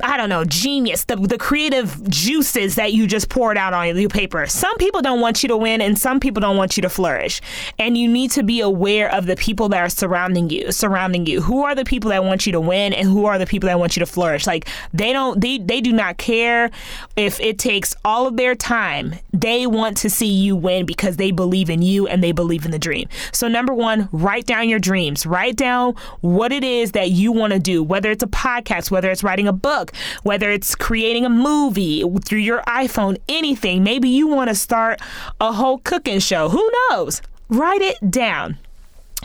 I 0.01 0.17
don't 0.17 0.29
know, 0.29 0.45
genius, 0.45 1.05
the, 1.05 1.17
the 1.17 1.39
creative 1.39 2.09
juices 2.09 2.77
that 2.77 2.93
you 2.93 3.07
just 3.07 3.29
poured 3.29 3.57
out 3.57 3.73
on 3.75 3.97
your 3.97 4.09
paper. 4.09 4.47
Some 4.47 4.77
people 4.79 5.03
don't 5.03 5.21
want 5.21 5.43
you 5.43 5.49
to 5.49 5.57
win 5.57 5.81
and 5.81 5.99
some 5.99 6.19
people 6.19 6.41
don't 6.41 6.57
want 6.57 6.77
you 6.77 6.83
to 6.83 6.89
flourish. 6.89 7.41
And 7.79 7.97
you 7.97 8.09
need 8.09 8.31
to 8.33 8.43
be 8.43 8.61
aware 8.61 9.13
of 9.13 9.27
the 9.27 9.37
people 9.37 9.69
that 9.69 9.79
are 9.81 9.89
surrounding 9.89 10.51
you, 10.51 10.73
surrounding 10.73 11.27
you. 11.27 11.43
Who 11.43 11.63
are 11.63 11.75
the 11.75 11.85
people 11.85 12.11
that 12.11 12.25
want 12.25 12.47
you 12.47 12.53
to 12.53 12.61
win 12.61 12.93
and 12.93 13.09
who 13.09 13.27
are 13.27 13.39
the 13.39 13.47
people 13.47 13.69
that 13.69 13.79
want 13.79 13.97
you 13.97 14.01
to 14.01 14.07
flourish? 14.07 14.47
Like 14.47 14.69
they 14.93 15.13
don't 15.13 15.41
they 15.41 15.59
they 15.59 15.81
do 15.81 15.93
not 15.93 16.17
care 16.17 16.71
if 17.17 17.39
it 17.41 17.59
takes 17.59 17.95
all 18.05 18.27
of 18.27 18.37
their 18.37 18.55
time. 18.55 19.15
They 19.33 19.67
want 19.67 19.97
to 19.99 20.11
see 20.11 20.27
you 20.27 20.57
win 20.57 20.87
because 20.87 21.17
they 21.17 21.31
believe 21.31 21.71
in 21.71 21.83
you 21.83 22.07
and 22.07 22.23
they 22.23 22.33
believe 22.33 22.65
in 22.65 22.71
the 22.71 22.79
dream. 22.79 23.09
So 23.33 23.49
number 23.49 23.75
1, 23.75 24.09
write 24.13 24.47
down 24.47 24.69
your 24.69 24.79
dreams. 24.79 25.27
Write 25.27 25.57
down 25.57 25.95
what 26.21 26.53
it 26.53 26.65
is 26.65 26.93
that 26.93 27.11
you 27.11 27.33
want 27.33 27.53
to 27.53 27.59
do, 27.59 27.83
whether 27.83 28.11
it's 28.11 28.23
a 28.23 28.29
podcast, 28.29 28.91
whether 28.91 29.11
it's 29.11 29.23
writing 29.23 29.47
a 29.49 29.53
book, 29.53 29.82
whether 30.23 30.51
it's 30.51 30.75
creating 30.75 31.25
a 31.25 31.31
movie 31.31 32.05
through 32.25 32.39
your 32.39 32.63
iPhone, 32.63 33.19
anything. 33.29 33.83
Maybe 33.83 34.09
you 34.09 34.27
want 34.27 34.49
to 34.49 34.55
start 34.55 35.01
a 35.41 35.53
whole 35.53 35.79
cooking 35.79 36.21
show. 36.21 36.49
Who 36.49 36.71
knows? 36.91 37.21
Write 37.49 37.83
it 37.83 38.11
down. 38.11 38.59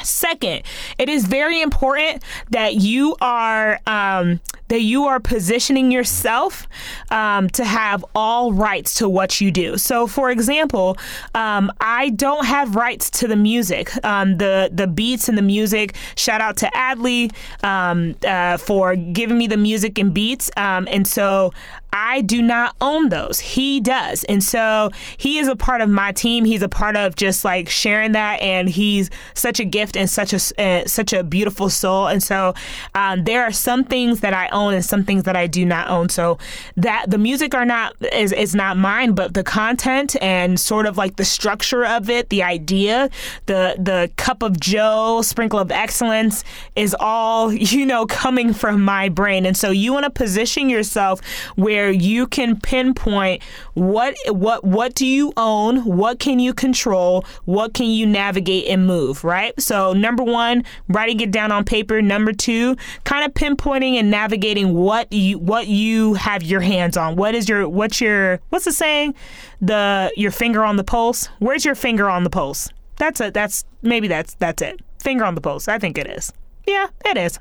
Second, 0.04 0.64
it 0.98 1.10
is 1.10 1.26
very 1.26 1.62
important 1.62 2.24
that 2.52 2.76
you 2.76 3.16
are 3.20 3.80
um, 3.88 4.40
that 4.68 4.82
you 4.82 5.06
are 5.06 5.20
positioning 5.20 5.92
yourself 5.92 6.68
um, 7.12 7.50
to 7.52 7.66
have 7.66 8.04
all 8.16 8.54
rights 8.54 8.94
to 8.96 9.10
what 9.10 9.40
you 9.42 9.52
do. 9.52 9.78
So, 9.78 10.08
for 10.08 10.30
example, 10.32 10.98
um, 11.36 11.72
I 11.80 12.10
don't 12.10 12.46
have 12.46 12.76
rights 12.76 13.10
to 13.12 13.28
the 13.28 13.36
music, 13.36 13.92
um, 14.06 14.38
the 14.38 14.70
the 14.72 14.88
beats 14.88 15.30
and 15.30 15.38
the 15.38 15.42
music. 15.42 15.96
Shout 16.16 16.42
out 16.42 16.58
to 16.58 16.68
Adley 16.68 17.34
um, 17.64 18.16
uh, 18.26 18.58
for 18.58 18.96
giving 18.96 19.38
me 19.38 19.48
the 19.48 19.58
music 19.58 19.98
and 19.98 20.14
beats, 20.14 20.52
um, 20.58 20.88
and 20.92 21.08
so 21.08 21.52
I 21.94 22.22
do 22.22 22.42
not 22.42 22.76
own 22.82 23.10
those. 23.10 23.40
He 23.40 23.80
does. 23.80 24.24
And 24.26 24.44
so 24.44 24.92
he 25.18 25.40
is 25.40 25.48
a 25.48 25.56
part 25.56 25.82
of 25.82 25.90
my 25.90 26.12
team. 26.12 26.46
He's 26.46 26.62
a 26.62 26.70
part 26.70 26.96
of 26.96 27.16
just 27.16 27.46
like 27.46 27.70
sharing 27.70 28.12
that 28.12 28.42
and 28.42 28.70
he's 28.70 29.10
such 29.34 29.60
a 29.60 29.66
gift 29.66 29.96
and 29.96 30.10
such 30.10 30.34
a 30.34 30.62
uh, 30.62 30.86
such 30.86 31.14
a 31.14 31.24
beautiful 31.24 31.70
soul. 31.70 32.08
And 32.08 32.22
so 32.22 32.54
um, 32.94 33.24
there 33.24 33.44
are 33.44 33.52
some 33.52 33.84
things 33.84 34.20
that 34.20 34.34
I 34.34 34.48
own 34.58 34.74
and 34.74 34.84
some 34.84 35.04
things 35.04 35.24
that 35.24 35.36
I 35.36 35.48
do 35.48 35.66
not 35.66 35.90
own. 35.90 36.10
So 36.10 36.38
that 36.76 37.10
the 37.10 37.18
music 37.18 37.54
are 37.54 37.66
not 37.66 37.96
is 38.14 38.32
is 38.32 38.56
not 38.56 38.78
mine, 38.78 39.14
but 39.14 39.34
the 39.34 39.44
content 39.44 40.16
and 40.22 40.60
sort 40.60 40.86
of 40.86 40.98
like 40.98 41.16
the 41.16 41.26
structure 41.26 41.86
of 41.86 42.10
it, 42.10 42.30
the 42.30 42.44
idea, 42.44 43.10
the 43.46 43.76
the 43.78 44.12
cup 44.18 44.42
of 44.42 44.60
Joe, 44.60 45.22
sprinkle 45.22 45.60
of 45.60 45.72
excellence 45.72 46.44
is 46.76 46.96
all, 47.00 47.54
you 47.74 47.86
know, 47.86 48.06
coming 48.06 48.54
from 48.54 48.84
my 48.84 49.10
brain. 49.10 49.46
And 49.46 49.56
so 49.56 49.72
you 49.72 49.94
want 49.94 50.06
to 50.06 50.10
position 50.10 50.70
yourself 50.70 51.22
where 51.56 51.92
you 51.92 52.28
can 52.28 52.60
pinpoint 52.60 53.44
what 53.74 54.16
what 54.28 54.64
what 54.64 54.96
do 54.96 55.06
you 55.06 55.32
own, 55.38 55.86
what 55.86 56.20
can 56.20 56.40
you 56.40 56.54
control, 56.54 57.26
what 57.46 57.74
can 57.74 57.88
you 57.88 58.06
navigate 58.06 58.68
and 58.68 58.88
move, 58.88 59.24
right? 59.24 59.60
So 59.62 59.94
number 59.94 60.24
1, 60.24 60.64
writing 60.90 61.20
it 61.20 61.32
down 61.32 61.52
on 61.52 61.64
paper, 61.64 62.02
number 62.02 62.34
2, 62.34 62.76
kind 63.04 63.26
of 63.26 63.34
pinpointing 63.34 63.96
and 63.96 64.10
what 64.56 65.12
you 65.12 65.40
what 65.40 65.68
you 65.68 66.14
have 66.16 66.44
your 66.44 66.62
hands 66.62 66.98
on. 66.98 67.16
What 67.16 67.36
is 67.36 67.48
your 67.48 67.68
what's 67.68 68.02
your 68.02 68.40
what's 68.50 68.66
the 68.66 68.72
saying? 68.72 69.16
The 69.62 70.12
your 70.16 70.32
finger 70.32 70.64
on 70.64 70.76
the 70.76 70.84
pulse. 70.84 71.28
Where's 71.40 71.66
your 71.66 71.76
finger 71.76 72.10
on 72.10 72.24
the 72.24 72.30
pulse? 72.30 72.70
That's 72.98 73.22
it. 73.22 73.34
That's 73.34 73.66
maybe 73.82 74.08
that's 74.08 74.34
that's 74.36 74.62
it. 74.62 74.80
Finger 75.00 75.26
on 75.26 75.36
the 75.36 75.42
pulse. 75.42 75.68
I 75.68 75.80
think 75.80 75.98
it 75.98 76.08
is. 76.08 76.34
Yeah, 76.66 76.88
it 77.06 77.18
is. 77.18 77.40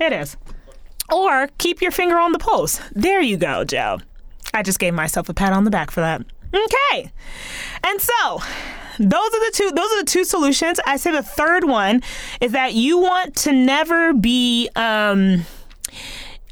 It 0.00 0.12
is. 0.12 0.36
Or 1.12 1.48
keep 1.58 1.82
your 1.82 1.92
finger 1.92 2.18
on 2.18 2.32
the 2.32 2.38
pulse. 2.38 2.80
There 2.92 3.20
you 3.20 3.36
go, 3.36 3.64
Joe. 3.64 3.98
I 4.52 4.62
just 4.62 4.78
gave 4.78 4.94
myself 4.94 5.28
a 5.28 5.34
pat 5.34 5.52
on 5.52 5.64
the 5.64 5.70
back 5.70 5.90
for 5.90 6.00
that. 6.00 6.22
Okay. 6.54 7.12
And 7.84 8.00
so, 8.00 8.40
those 8.98 9.12
are 9.12 9.50
the 9.50 9.52
two 9.54 9.70
those 9.72 9.92
are 9.92 10.00
the 10.00 10.10
two 10.10 10.24
solutions. 10.24 10.80
I 10.86 10.96
say 10.96 11.10
the 11.10 11.22
third 11.22 11.64
one 11.64 12.02
is 12.40 12.52
that 12.52 12.74
you 12.74 12.98
want 12.98 13.34
to 13.36 13.52
never 13.52 14.12
be 14.14 14.68
um 14.76 15.44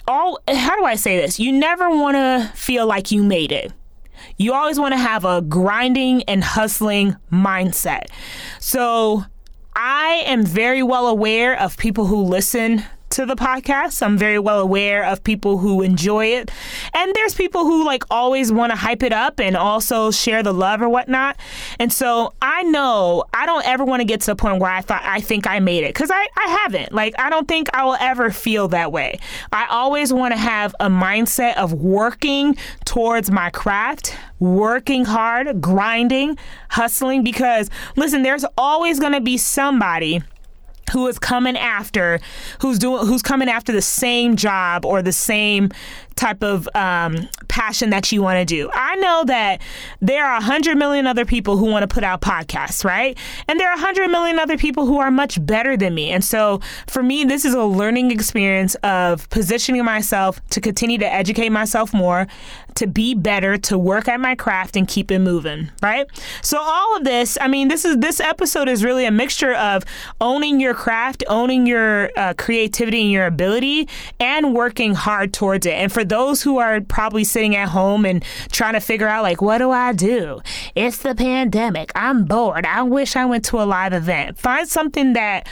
all 0.06 0.40
how 0.48 0.76
do 0.76 0.84
I 0.84 0.94
say 0.94 1.16
this? 1.20 1.38
You 1.38 1.52
never 1.52 1.90
want 1.90 2.16
to 2.16 2.50
feel 2.54 2.86
like 2.86 3.10
you 3.10 3.22
made 3.22 3.52
it. 3.52 3.72
You 4.36 4.52
always 4.54 4.78
want 4.78 4.92
to 4.92 4.98
have 4.98 5.24
a 5.24 5.42
grinding 5.42 6.22
and 6.24 6.44
hustling 6.44 7.16
mindset. 7.30 8.04
So, 8.60 9.24
I 9.74 10.22
am 10.26 10.44
very 10.44 10.82
well 10.82 11.08
aware 11.08 11.58
of 11.58 11.76
people 11.76 12.06
who 12.06 12.22
listen 12.22 12.84
to 13.12 13.26
the 13.26 13.36
podcast. 13.36 14.02
I'm 14.02 14.16
very 14.16 14.38
well 14.38 14.58
aware 14.58 15.04
of 15.04 15.22
people 15.22 15.58
who 15.58 15.82
enjoy 15.82 16.26
it. 16.26 16.50
And 16.94 17.14
there's 17.14 17.34
people 17.34 17.64
who 17.64 17.84
like 17.84 18.04
always 18.10 18.50
want 18.50 18.72
to 18.72 18.76
hype 18.76 19.02
it 19.02 19.12
up 19.12 19.38
and 19.38 19.54
also 19.54 20.10
share 20.10 20.42
the 20.42 20.54
love 20.54 20.80
or 20.80 20.88
whatnot. 20.88 21.36
And 21.78 21.92
so 21.92 22.32
I 22.40 22.62
know 22.62 23.24
I 23.34 23.44
don't 23.44 23.66
ever 23.66 23.84
want 23.84 24.00
to 24.00 24.06
get 24.06 24.22
to 24.22 24.32
a 24.32 24.36
point 24.36 24.60
where 24.60 24.70
I 24.70 24.80
thought 24.80 25.02
I 25.04 25.20
think 25.20 25.46
I 25.46 25.60
made 25.60 25.84
it 25.84 25.92
because 25.92 26.10
I, 26.10 26.26
I 26.36 26.58
haven't. 26.62 26.92
Like, 26.92 27.14
I 27.18 27.28
don't 27.28 27.46
think 27.46 27.68
I 27.74 27.84
will 27.84 27.98
ever 28.00 28.30
feel 28.30 28.68
that 28.68 28.92
way. 28.92 29.18
I 29.52 29.66
always 29.68 30.10
want 30.10 30.32
to 30.32 30.38
have 30.38 30.74
a 30.80 30.88
mindset 30.88 31.56
of 31.56 31.74
working 31.74 32.56
towards 32.86 33.30
my 33.30 33.50
craft, 33.50 34.16
working 34.38 35.04
hard, 35.04 35.60
grinding, 35.60 36.38
hustling 36.70 37.22
because 37.22 37.68
listen, 37.94 38.22
there's 38.22 38.46
always 38.56 38.98
going 38.98 39.12
to 39.12 39.20
be 39.20 39.36
somebody 39.36 40.22
who 40.92 41.06
is 41.08 41.18
coming 41.18 41.56
after 41.56 42.20
who's 42.60 42.78
doing 42.78 43.06
who's 43.06 43.22
coming 43.22 43.48
after 43.48 43.72
the 43.72 43.82
same 43.82 44.36
job 44.36 44.84
or 44.84 45.02
the 45.02 45.12
same 45.12 45.70
type 46.14 46.42
of 46.42 46.68
um, 46.74 47.28
passion 47.48 47.90
that 47.90 48.12
you 48.12 48.22
want 48.22 48.38
to 48.38 48.44
do. 48.44 48.70
I 48.72 48.96
know 48.96 49.24
that 49.26 49.60
there 50.00 50.24
are 50.24 50.36
a 50.36 50.42
hundred 50.42 50.76
million 50.76 51.06
other 51.06 51.24
people 51.24 51.56
who 51.56 51.66
want 51.66 51.82
to 51.82 51.92
put 51.92 52.04
out 52.04 52.20
podcasts, 52.20 52.84
right? 52.84 53.18
And 53.48 53.58
there 53.58 53.68
are 53.70 53.74
a 53.74 53.80
hundred 53.80 54.08
million 54.10 54.38
other 54.38 54.56
people 54.56 54.86
who 54.86 54.98
are 54.98 55.10
much 55.10 55.44
better 55.44 55.76
than 55.76 55.94
me. 55.94 56.10
And 56.10 56.24
so 56.24 56.60
for 56.86 57.02
me, 57.02 57.24
this 57.24 57.44
is 57.44 57.54
a 57.54 57.64
learning 57.64 58.10
experience 58.10 58.74
of 58.76 59.28
positioning 59.30 59.84
myself 59.84 60.40
to 60.50 60.60
continue 60.60 60.98
to 60.98 61.12
educate 61.12 61.48
myself 61.48 61.92
more, 61.92 62.26
to 62.76 62.86
be 62.86 63.14
better, 63.14 63.56
to 63.58 63.78
work 63.78 64.08
at 64.08 64.20
my 64.20 64.34
craft 64.34 64.76
and 64.76 64.86
keep 64.86 65.10
it 65.10 65.18
moving, 65.18 65.70
right? 65.82 66.06
So 66.42 66.58
all 66.60 66.96
of 66.96 67.04
this, 67.04 67.38
I 67.40 67.48
mean, 67.48 67.68
this 67.68 67.84
is 67.84 67.98
this 67.98 68.20
episode 68.20 68.68
is 68.68 68.84
really 68.84 69.04
a 69.04 69.10
mixture 69.10 69.54
of 69.54 69.84
owning 70.20 70.60
your 70.60 70.74
craft, 70.74 71.24
owning 71.28 71.66
your 71.66 72.10
uh, 72.16 72.34
creativity 72.36 73.02
and 73.02 73.10
your 73.10 73.26
ability, 73.26 73.88
and 74.20 74.54
working 74.54 74.94
hard 74.94 75.32
towards 75.32 75.66
it. 75.66 75.74
And 75.74 75.92
for 75.92 76.04
those 76.04 76.42
who 76.42 76.58
are 76.58 76.80
probably 76.80 77.24
sitting 77.24 77.56
at 77.56 77.68
home 77.68 78.04
and 78.04 78.24
trying 78.50 78.74
to 78.74 78.80
figure 78.80 79.08
out, 79.08 79.22
like, 79.22 79.42
what 79.42 79.58
do 79.58 79.70
I 79.70 79.92
do? 79.92 80.40
It's 80.74 80.98
the 80.98 81.14
pandemic. 81.14 81.92
I'm 81.94 82.24
bored. 82.24 82.66
I 82.66 82.82
wish 82.82 83.16
I 83.16 83.24
went 83.24 83.44
to 83.46 83.60
a 83.60 83.64
live 83.64 83.92
event. 83.92 84.38
Find 84.38 84.68
something 84.68 85.12
that 85.12 85.46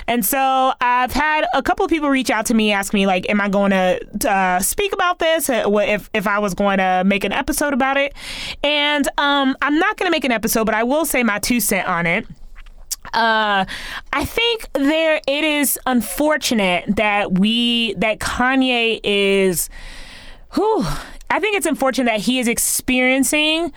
And 0.09 0.27
so 0.27 0.73
I've 0.81 1.13
had 1.13 1.47
a 1.55 1.63
couple 1.63 1.85
of 1.85 1.91
people 1.91 2.11
reach 2.11 2.31
out 2.31 2.47
to 2.47 2.55
me, 2.55 2.73
ask 2.73 2.93
me 2.93 3.07
like, 3.07 3.31
am 3.31 3.41
I 3.41 3.49
going 3.49 3.71
to 3.71 4.01
uh, 4.29 4.59
speak 4.59 4.93
about 4.93 5.21
this? 5.21 5.49
Uh, 5.49 5.63
if 5.87 6.11
if 6.13 6.27
I 6.27 6.41
was 6.41 6.55
going 6.55 6.79
to 6.79 7.05
make 7.07 7.23
an 7.23 7.33
episode 7.33 7.73
about 7.73 7.97
it, 7.97 8.15
and 8.65 9.07
um, 9.19 9.57
I'm 9.63 9.79
not 9.79 9.97
going 9.97 10.09
to 10.09 10.13
make 10.13 10.25
an 10.25 10.33
episode, 10.33 10.65
but 10.65 10.75
I 10.75 10.83
will 10.83 11.05
say 11.05 11.23
my 11.23 11.39
two 11.39 11.61
cent 11.61 11.87
on 11.87 12.05
it. 12.05 12.27
Uh, 13.13 13.65
I 14.13 14.25
think 14.25 14.69
there 14.73 15.21
it 15.27 15.45
is 15.45 15.79
unfortunate 15.87 16.97
that 16.97 17.39
we 17.39 17.95
that 17.95 18.19
Kanye 18.19 19.01
is 19.05 19.69
who 20.51 20.83
I 21.31 21.39
think 21.41 21.57
it's 21.57 21.67
unfortunate 21.67 22.07
that 22.11 22.21
he 22.21 22.39
is 22.39 22.49
experiencing 22.49 23.73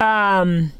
um 0.00 0.72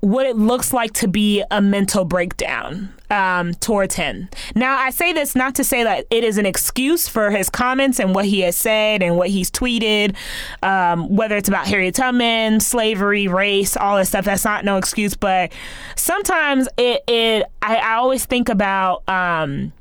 what 0.00 0.26
it 0.26 0.36
looks 0.36 0.72
like 0.72 0.92
to 0.92 1.08
be 1.08 1.42
a 1.50 1.62
mental 1.62 2.04
breakdown. 2.04 2.92
Um, 3.14 3.54
towards 3.54 3.94
him. 3.94 4.28
Now, 4.56 4.76
I 4.76 4.90
say 4.90 5.12
this 5.12 5.36
not 5.36 5.54
to 5.54 5.62
say 5.62 5.84
that 5.84 6.04
it 6.10 6.24
is 6.24 6.36
an 6.36 6.46
excuse 6.46 7.06
for 7.06 7.30
his 7.30 7.48
comments 7.48 8.00
and 8.00 8.12
what 8.12 8.24
he 8.24 8.40
has 8.40 8.56
said 8.56 9.04
and 9.04 9.16
what 9.16 9.28
he's 9.28 9.52
tweeted, 9.52 10.16
um, 10.64 11.14
whether 11.14 11.36
it's 11.36 11.48
about 11.48 11.68
Harriet 11.68 11.94
Tubman, 11.94 12.58
slavery, 12.58 13.28
race, 13.28 13.76
all 13.76 13.98
this 13.98 14.08
stuff. 14.08 14.24
That's 14.24 14.44
not 14.44 14.64
no 14.64 14.78
excuse, 14.78 15.14
but 15.14 15.52
sometimes 15.94 16.66
it, 16.76 17.04
it 17.06 17.46
I, 17.62 17.76
I 17.76 17.94
always 17.94 18.24
think 18.24 18.48
about. 18.48 19.08
Um, 19.08 19.72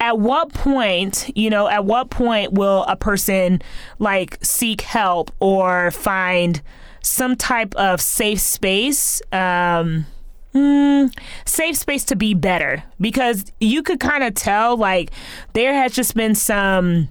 at 0.00 0.18
what 0.18 0.52
point, 0.52 1.30
you 1.36 1.50
know, 1.50 1.68
at 1.68 1.84
what 1.84 2.10
point 2.10 2.54
will 2.54 2.84
a 2.88 2.96
person 2.96 3.60
like 3.98 4.38
seek 4.42 4.80
help 4.80 5.30
or 5.40 5.90
find 5.90 6.62
some 7.02 7.36
type 7.36 7.74
of 7.76 8.00
safe 8.00 8.40
space? 8.40 9.20
Um, 9.30 10.06
mm, 10.54 11.12
safe 11.44 11.76
space 11.76 12.04
to 12.06 12.16
be 12.16 12.34
better. 12.34 12.82
Because 13.00 13.44
you 13.60 13.82
could 13.82 14.00
kind 14.00 14.24
of 14.24 14.34
tell 14.34 14.76
like 14.76 15.10
there 15.52 15.74
has 15.74 15.92
just 15.92 16.14
been 16.14 16.34
some 16.34 17.08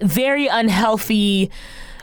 very 0.00 0.46
unhealthy 0.46 1.50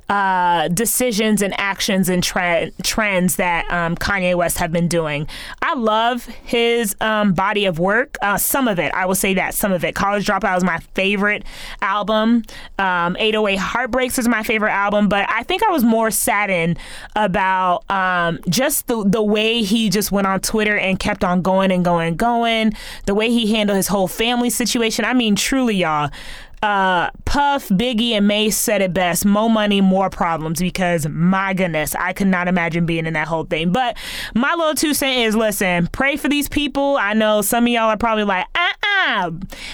uh, 0.09 0.67
decisions 0.69 1.41
and 1.41 1.53
actions 1.59 2.09
and 2.09 2.23
tre- 2.23 2.71
trends 2.83 3.35
that 3.35 3.69
um, 3.71 3.95
Kanye 3.95 4.35
West 4.35 4.57
have 4.57 4.71
been 4.71 4.87
doing. 4.87 5.27
I 5.61 5.75
love 5.75 6.25
his 6.25 6.95
um, 6.99 7.33
body 7.33 7.65
of 7.65 7.77
work. 7.77 8.17
Uh, 8.21 8.37
some 8.37 8.67
of 8.67 8.79
it, 8.79 8.91
I 8.93 9.05
will 9.05 9.15
say 9.15 9.35
that 9.35 9.53
some 9.53 9.71
of 9.71 9.83
it. 9.83 9.93
College 9.93 10.25
Dropout 10.25 10.57
is 10.57 10.63
my 10.63 10.79
favorite 10.95 11.43
album. 11.81 12.43
Um, 12.79 13.15
808 13.17 13.57
Heartbreaks 13.57 14.17
is 14.17 14.27
my 14.27 14.41
favorite 14.41 14.71
album, 14.71 15.09
but 15.09 15.29
I 15.29 15.43
think 15.43 15.61
I 15.63 15.69
was 15.69 15.83
more 15.83 16.09
saddened 16.09 16.79
about 17.15 17.89
um, 17.91 18.39
just 18.49 18.87
the 18.87 19.03
the 19.03 19.21
way 19.21 19.61
he 19.61 19.89
just 19.89 20.11
went 20.11 20.25
on 20.25 20.39
Twitter 20.39 20.77
and 20.77 20.99
kept 20.99 21.23
on 21.23 21.41
going 21.41 21.71
and 21.71 21.85
going 21.85 22.09
and 22.09 22.17
going. 22.17 22.73
The 23.05 23.13
way 23.13 23.29
he 23.29 23.53
handled 23.53 23.77
his 23.77 23.87
whole 23.87 24.07
family 24.07 24.49
situation. 24.49 25.05
I 25.05 25.13
mean, 25.13 25.35
truly, 25.35 25.75
y'all 25.75 26.09
uh, 26.61 27.11
Puff, 27.25 27.69
Biggie, 27.69 28.11
and 28.11 28.27
Mase 28.27 28.57
said 28.57 28.81
it 28.81 28.93
best 28.93 29.25
more 29.25 29.49
money, 29.49 29.81
more 29.81 30.09
problems 30.09 30.59
because 30.59 31.07
my 31.07 31.53
goodness, 31.53 31.95
I 31.95 32.13
could 32.13 32.27
not 32.27 32.47
imagine 32.47 32.85
being 32.85 33.05
in 33.05 33.13
that 33.13 33.27
whole 33.27 33.45
thing. 33.45 33.71
But 33.71 33.97
my 34.35 34.53
little 34.55 34.75
two 34.75 34.93
cent 34.93 35.27
is 35.27 35.35
listen, 35.35 35.87
pray 35.87 36.17
for 36.17 36.29
these 36.29 36.49
people. 36.49 36.97
I 36.97 37.13
know 37.13 37.41
some 37.41 37.65
of 37.65 37.69
y'all 37.69 37.89
are 37.89 37.97
probably 37.97 38.23
like, 38.23 38.45
uh 38.55 38.67
uh 39.07 39.31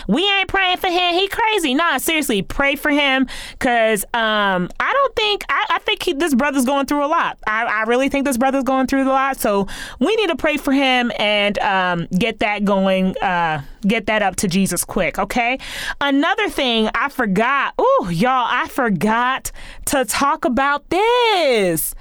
we 0.07 0.23
ain't 0.23 0.47
praying 0.47 0.77
for 0.77 0.87
him. 0.87 1.13
He 1.15 1.27
crazy. 1.27 1.73
Nah, 1.73 1.97
seriously, 1.97 2.41
pray 2.41 2.75
for 2.75 2.91
him 2.91 3.27
because 3.51 4.03
um, 4.13 4.69
I 4.79 4.93
don't 4.93 5.15
think, 5.15 5.43
I, 5.49 5.65
I 5.71 5.79
think 5.79 6.03
he, 6.03 6.13
this 6.13 6.35
brother's 6.35 6.65
going 6.65 6.85
through 6.85 7.05
a 7.05 7.07
lot. 7.07 7.37
I, 7.47 7.65
I 7.65 7.83
really 7.83 8.09
think 8.09 8.25
this 8.25 8.37
brother's 8.37 8.63
going 8.63 8.87
through 8.87 9.03
a 9.03 9.09
lot. 9.09 9.37
So 9.37 9.67
we 9.99 10.15
need 10.15 10.27
to 10.27 10.35
pray 10.35 10.57
for 10.57 10.71
him 10.71 11.11
and 11.17 11.57
um, 11.59 12.07
get 12.17 12.39
that 12.39 12.65
going, 12.65 13.17
uh, 13.17 13.61
get 13.87 14.05
that 14.07 14.21
up 14.21 14.35
to 14.37 14.47
Jesus 14.47 14.83
quick, 14.83 15.17
okay? 15.19 15.57
Another 16.01 16.49
thing 16.49 16.89
I 16.95 17.09
forgot. 17.09 17.73
Ooh, 17.79 18.09
y'all, 18.09 18.47
I 18.49 18.67
forgot 18.69 19.51
to 19.85 20.05
talk 20.05 20.45
about 20.45 20.89
this. 20.89 21.95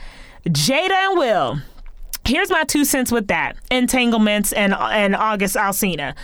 Jada 0.46 0.90
and 0.90 1.18
Will. 1.18 1.58
Here's 2.26 2.50
my 2.50 2.64
two 2.64 2.86
cents 2.86 3.12
with 3.12 3.28
that. 3.28 3.56
Entanglements 3.70 4.52
and 4.54 4.72
and 4.74 5.14
August 5.14 5.56
Alsina. 5.56 6.14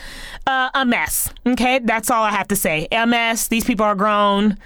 Uh, 0.46 0.70
a 0.74 0.86
mess. 0.86 1.30
Okay, 1.46 1.78
that's 1.80 2.10
all 2.10 2.22
I 2.22 2.30
have 2.30 2.48
to 2.48 2.56
say. 2.56 2.88
A 2.90 3.06
mess. 3.06 3.48
These 3.48 3.64
people 3.64 3.84
are 3.84 3.94
grown. 3.94 4.56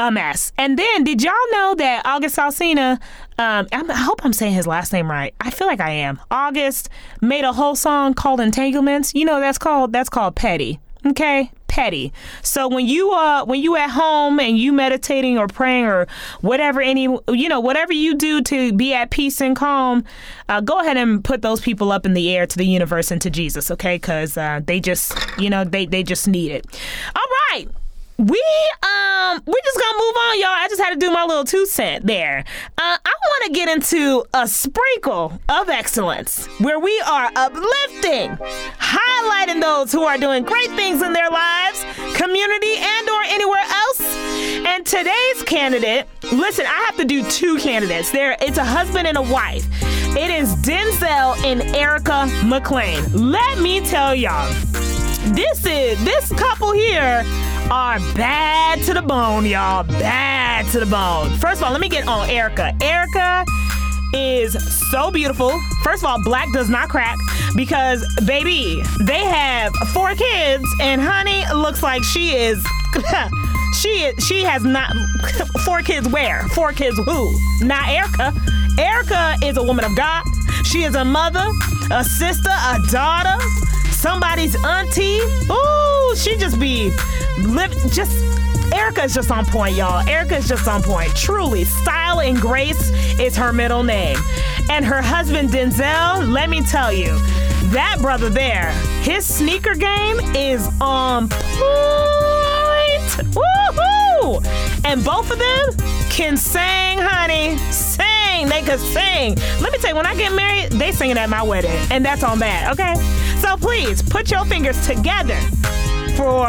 A 0.00 0.10
mess. 0.10 0.50
And 0.56 0.78
then, 0.78 1.04
did 1.04 1.22
y'all 1.22 1.34
know 1.52 1.74
that 1.76 2.06
August 2.06 2.38
Alsina? 2.38 2.98
Um, 3.36 3.66
i 3.70 3.94
hope 3.94 4.24
I'm 4.24 4.32
saying 4.32 4.54
his 4.54 4.66
last 4.66 4.94
name 4.94 5.10
right. 5.10 5.34
I 5.42 5.50
feel 5.50 5.66
like 5.66 5.78
I 5.80 5.90
am. 5.90 6.18
August 6.30 6.88
made 7.20 7.44
a 7.44 7.52
whole 7.52 7.76
song 7.76 8.14
called 8.14 8.40
Entanglements. 8.40 9.14
You 9.14 9.26
know 9.26 9.40
that's 9.40 9.58
called 9.58 9.92
that's 9.92 10.08
called 10.08 10.36
Petty. 10.36 10.80
Okay, 11.06 11.50
petty. 11.68 12.14
So 12.42 12.66
when 12.66 12.86
you 12.86 13.10
uh 13.12 13.44
when 13.44 13.60
you 13.60 13.76
at 13.76 13.90
home 13.90 14.40
and 14.40 14.58
you 14.58 14.72
meditating 14.72 15.36
or 15.36 15.46
praying 15.48 15.84
or 15.84 16.06
whatever 16.40 16.80
any 16.80 17.02
you 17.28 17.48
know 17.50 17.60
whatever 17.60 17.92
you 17.92 18.14
do 18.14 18.40
to 18.40 18.72
be 18.72 18.94
at 18.94 19.10
peace 19.10 19.38
and 19.42 19.54
calm, 19.54 20.02
uh, 20.48 20.62
go 20.62 20.80
ahead 20.80 20.96
and 20.96 21.22
put 21.22 21.42
those 21.42 21.60
people 21.60 21.92
up 21.92 22.06
in 22.06 22.14
the 22.14 22.34
air 22.34 22.46
to 22.46 22.56
the 22.56 22.64
universe 22.64 23.10
and 23.10 23.20
to 23.20 23.28
Jesus, 23.28 23.70
okay? 23.70 23.96
Because 23.96 24.38
uh, 24.38 24.60
they 24.64 24.80
just 24.80 25.12
you 25.38 25.50
know 25.50 25.62
they 25.62 25.84
they 25.84 26.02
just 26.02 26.26
need 26.26 26.52
it. 26.52 26.64
All 27.14 27.26
right 27.50 27.68
we 28.20 28.42
um 28.82 29.40
we're 29.46 29.64
just 29.64 29.80
gonna 29.80 29.98
move 29.98 30.16
on, 30.16 30.40
y'all. 30.40 30.48
I 30.50 30.66
just 30.68 30.80
had 30.80 30.90
to 30.90 30.96
do 30.96 31.10
my 31.10 31.24
little 31.24 31.44
two 31.44 31.64
cent 31.64 32.06
there. 32.06 32.44
Uh, 32.76 32.98
I 33.02 33.14
want 33.24 33.44
to 33.46 33.52
get 33.52 33.68
into 33.70 34.24
a 34.34 34.46
sprinkle 34.46 35.40
of 35.48 35.70
excellence, 35.70 36.44
where 36.58 36.78
we 36.78 37.00
are 37.06 37.30
uplifting, 37.34 38.36
highlighting 38.78 39.62
those 39.62 39.90
who 39.90 40.02
are 40.02 40.18
doing 40.18 40.42
great 40.42 40.68
things 40.72 41.00
in 41.00 41.14
their 41.14 41.30
lives, 41.30 41.82
community, 42.14 42.74
and 42.76 43.08
or 43.08 43.22
anywhere 43.22 43.64
else. 43.66 44.00
And 44.66 44.84
today's 44.84 45.42
candidate, 45.44 46.06
listen, 46.30 46.66
I 46.66 46.84
have 46.84 46.96
to 46.98 47.06
do 47.06 47.28
two 47.30 47.56
candidates. 47.56 48.10
There, 48.10 48.36
it's 48.42 48.58
a 48.58 48.64
husband 48.64 49.06
and 49.06 49.16
a 49.16 49.22
wife. 49.22 49.66
It 50.14 50.30
is 50.30 50.54
Denzel 50.56 51.42
and 51.44 51.62
Erica 51.74 52.26
McLean. 52.44 53.30
Let 53.30 53.60
me 53.60 53.80
tell 53.80 54.14
y'all, 54.14 54.52
this 55.32 55.64
is 55.64 56.04
this 56.04 56.30
couple 56.32 56.72
here 56.72 57.24
are 57.70 58.00
bad 58.14 58.82
to 58.82 58.94
the 58.94 59.02
bone, 59.02 59.46
y'all. 59.46 59.84
Bad 59.84 60.66
to 60.72 60.80
the 60.80 60.86
bone. 60.86 61.30
First 61.38 61.60
of 61.60 61.64
all, 61.64 61.72
let 61.72 61.80
me 61.80 61.88
get 61.88 62.08
on 62.08 62.28
Erica. 62.28 62.74
Erica 62.82 63.44
is 64.12 64.56
so 64.90 65.10
beautiful. 65.10 65.52
First 65.84 66.02
of 66.02 66.10
all, 66.10 66.22
black 66.24 66.52
does 66.52 66.68
not 66.68 66.88
crack 66.88 67.16
because, 67.54 68.04
baby, 68.26 68.82
they 69.00 69.24
have 69.24 69.72
four 69.92 70.14
kids, 70.14 70.64
and 70.80 71.00
honey 71.00 71.44
looks 71.54 71.82
like 71.82 72.02
she 72.02 72.30
is. 72.34 72.64
she 73.80 73.88
is, 73.88 74.26
she 74.26 74.42
has 74.42 74.64
not 74.64 74.92
four 75.64 75.82
kids. 75.82 76.08
Where 76.08 76.42
four 76.48 76.72
kids? 76.72 76.98
Who? 76.98 77.38
Not 77.60 77.88
Erica. 77.88 78.34
Erica 78.78 79.36
is 79.44 79.56
a 79.56 79.62
woman 79.62 79.84
of 79.84 79.94
God. 79.94 80.24
She 80.64 80.82
is 80.82 80.96
a 80.96 81.04
mother, 81.04 81.46
a 81.92 82.02
sister, 82.02 82.50
a 82.50 82.78
daughter, 82.90 83.40
somebody's 83.90 84.56
auntie. 84.64 85.20
Ooh, 85.50 86.16
she 86.16 86.36
just 86.36 86.58
be 86.58 86.90
live 87.42 87.72
just 87.92 88.12
Erica's 88.72 89.14
just 89.14 89.30
on 89.30 89.44
point, 89.46 89.74
y'all. 89.74 90.06
Erica's 90.08 90.48
just 90.48 90.68
on 90.68 90.82
point. 90.82 91.14
Truly, 91.16 91.64
style 91.64 92.20
and 92.20 92.40
grace 92.40 92.90
is 93.18 93.36
her 93.36 93.52
middle 93.52 93.82
name. 93.82 94.16
And 94.70 94.84
her 94.84 95.02
husband 95.02 95.50
Denzel, 95.50 96.30
let 96.30 96.48
me 96.48 96.62
tell 96.62 96.92
you, 96.92 97.18
that 97.70 97.98
brother 98.00 98.28
there, 98.28 98.70
his 99.02 99.26
sneaker 99.26 99.74
game 99.74 100.20
is 100.36 100.68
on 100.80 101.28
point. 101.28 101.40
Woohoo! 103.34 104.44
And 104.84 105.04
both 105.04 105.30
of 105.30 105.38
them 105.38 106.08
can 106.10 106.36
sing, 106.36 106.98
honey. 106.98 107.56
Sing. 107.72 108.48
They 108.48 108.62
can 108.62 108.78
sing. 108.78 109.36
Let 109.60 109.72
me 109.72 109.78
tell 109.78 109.90
you, 109.90 109.96
when 109.96 110.06
I 110.06 110.14
get 110.14 110.32
married, 110.32 110.72
they 110.72 110.92
singing 110.92 111.18
at 111.18 111.28
my 111.28 111.42
wedding. 111.42 111.76
And 111.90 112.04
that's 112.04 112.22
on 112.22 112.38
that, 112.38 112.70
okay? 112.72 112.94
So 113.40 113.56
please 113.56 114.02
put 114.02 114.30
your 114.30 114.44
fingers 114.44 114.84
together 114.86 115.38
for 116.16 116.46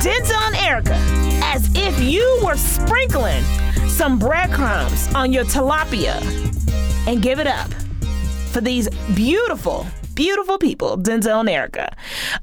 Denzel 0.00 0.46
and 0.46 0.56
Erica 0.56 0.96
as 1.44 1.68
if 1.74 2.00
you 2.00 2.40
were 2.44 2.56
sprinkling 2.56 3.42
some 3.88 4.18
breadcrumbs 4.18 5.12
on 5.14 5.32
your 5.32 5.44
tilapia 5.44 6.20
and 7.06 7.22
give 7.22 7.38
it 7.38 7.46
up 7.46 7.72
for 8.52 8.60
these 8.60 8.88
beautiful, 9.14 9.86
beautiful 10.14 10.58
people, 10.58 10.96
Denzel 10.98 11.40
and 11.40 11.48
Erica. 11.48 11.94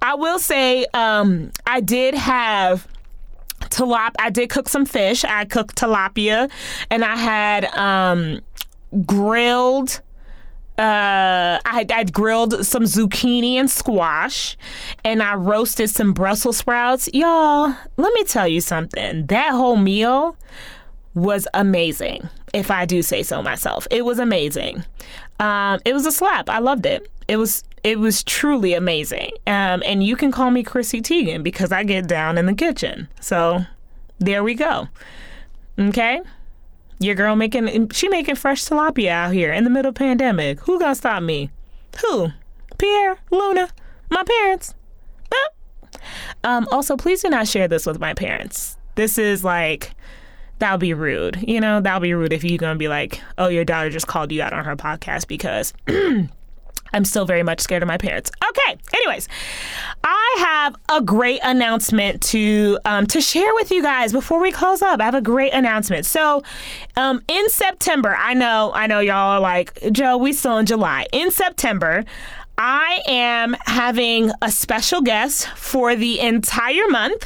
I 0.01 0.15
will 0.15 0.39
say, 0.39 0.85
um, 0.93 1.51
I 1.65 1.81
did 1.81 2.13
have 2.15 2.87
tilap. 3.61 4.11
I 4.19 4.29
did 4.29 4.49
cook 4.49 4.69
some 4.69 4.85
fish. 4.85 5.23
I 5.23 5.45
cooked 5.45 5.75
tilapia, 5.75 6.49
and 6.89 7.03
I 7.03 7.15
had 7.15 7.65
um, 7.75 8.41
grilled 9.05 10.01
uh, 10.77 11.59
I, 11.65 11.85
I 11.89 12.03
grilled 12.03 12.65
some 12.65 12.83
zucchini 12.83 13.53
and 13.53 13.69
squash, 13.69 14.57
and 15.03 15.23
I 15.23 15.35
roasted 15.35 15.89
some 15.89 16.13
Brussels 16.13 16.57
sprouts. 16.57 17.09
Y'all, 17.13 17.75
let 17.97 18.13
me 18.13 18.23
tell 18.25 18.47
you 18.47 18.61
something. 18.61 19.25
That 19.27 19.51
whole 19.51 19.77
meal 19.77 20.37
was 21.13 21.47
amazing, 21.53 22.27
if 22.53 22.69
I 22.69 22.85
do 22.85 23.01
say 23.01 23.23
so 23.23 23.41
myself. 23.41 23.87
It 23.89 24.03
was 24.03 24.19
amazing. 24.19 24.83
Um, 25.39 25.79
it 25.85 25.93
was 25.93 26.05
a 26.05 26.11
slap. 26.11 26.49
I 26.49 26.59
loved 26.59 26.85
it. 26.85 27.09
It 27.27 27.37
was 27.37 27.63
it 27.83 27.99
was 27.99 28.23
truly 28.23 28.73
amazing. 28.73 29.31
Um, 29.47 29.83
and 29.85 30.03
you 30.03 30.15
can 30.15 30.31
call 30.31 30.49
me 30.49 30.63
Chrissy 30.63 31.01
Teigen 31.01 31.43
because 31.43 31.71
I 31.71 31.83
get 31.83 32.07
down 32.07 32.37
in 32.37 32.47
the 32.47 32.53
kitchen. 32.53 33.07
So 33.21 33.63
there 34.19 34.43
we 34.43 34.55
go. 34.55 34.87
Okay. 35.77 36.19
Your 36.99 37.15
girl 37.15 37.35
making 37.35 37.89
she 37.89 38.07
making 38.09 38.35
fresh 38.35 38.63
tilapia 38.63 39.09
out 39.09 39.33
here 39.33 39.51
in 39.51 39.63
the 39.63 39.69
middle 39.69 39.89
of 39.89 39.95
pandemic. 39.95 40.59
Who 40.61 40.79
gonna 40.79 40.95
stop 40.95 41.21
me? 41.21 41.49
Who? 42.01 42.29
Pierre, 42.77 43.17
Luna, 43.31 43.69
my 44.09 44.23
parents. 44.23 44.73
Um, 46.43 46.67
also, 46.71 46.95
please 46.95 47.21
do 47.21 47.29
not 47.29 47.47
share 47.47 47.67
this 47.67 47.85
with 47.85 47.99
my 47.99 48.13
parents. 48.13 48.77
This 48.95 49.17
is 49.17 49.43
like 49.43 49.91
that'll 50.59 50.77
be 50.77 50.93
rude. 50.93 51.43
You 51.45 51.59
know, 51.59 51.81
that'll 51.81 51.99
be 51.99 52.13
rude 52.13 52.33
if 52.33 52.43
you're 52.43 52.57
gonna 52.57 52.77
be 52.77 52.87
like, 52.87 53.19
oh, 53.37 53.47
your 53.47 53.65
daughter 53.65 53.89
just 53.89 54.07
called 54.07 54.31
you 54.31 54.41
out 54.41 54.53
on 54.53 54.63
her 54.65 54.75
podcast 54.75 55.27
because 55.27 55.73
I'm 56.95 57.05
still 57.05 57.25
very 57.25 57.43
much 57.43 57.59
scared 57.59 57.83
of 57.83 57.87
my 57.87 57.97
parents. 57.97 58.31
Okay, 58.49 58.77
anyways, 58.93 59.27
I 60.03 60.35
have 60.39 60.75
a 60.89 61.01
great 61.01 61.41
announcement 61.43 62.21
to 62.23 62.79
um, 62.85 63.05
to 63.07 63.19
share 63.19 63.53
with 63.55 63.69
you 63.69 63.83
guys 63.83 64.13
before 64.13 64.39
we 64.39 64.51
close 64.51 64.81
up. 64.81 65.01
I 65.01 65.03
have 65.03 65.13
a 65.13 65.21
great 65.21 65.53
announcement. 65.53 66.05
So, 66.05 66.41
um, 66.95 67.21
in 67.27 67.49
September, 67.49 68.15
I 68.17 68.33
know, 68.33 68.71
I 68.73 68.87
know 68.87 69.01
y'all 69.01 69.31
are 69.31 69.39
like, 69.41 69.77
Joe, 69.91 70.17
we 70.17 70.31
still 70.31 70.57
in 70.57 70.65
July. 70.65 71.05
In 71.11 71.31
September, 71.31 72.05
I 72.57 73.01
am 73.07 73.57
having 73.65 74.31
a 74.41 74.49
special 74.49 75.01
guest 75.01 75.47
for 75.49 75.95
the 75.95 76.21
entire 76.21 76.87
month. 76.87 77.25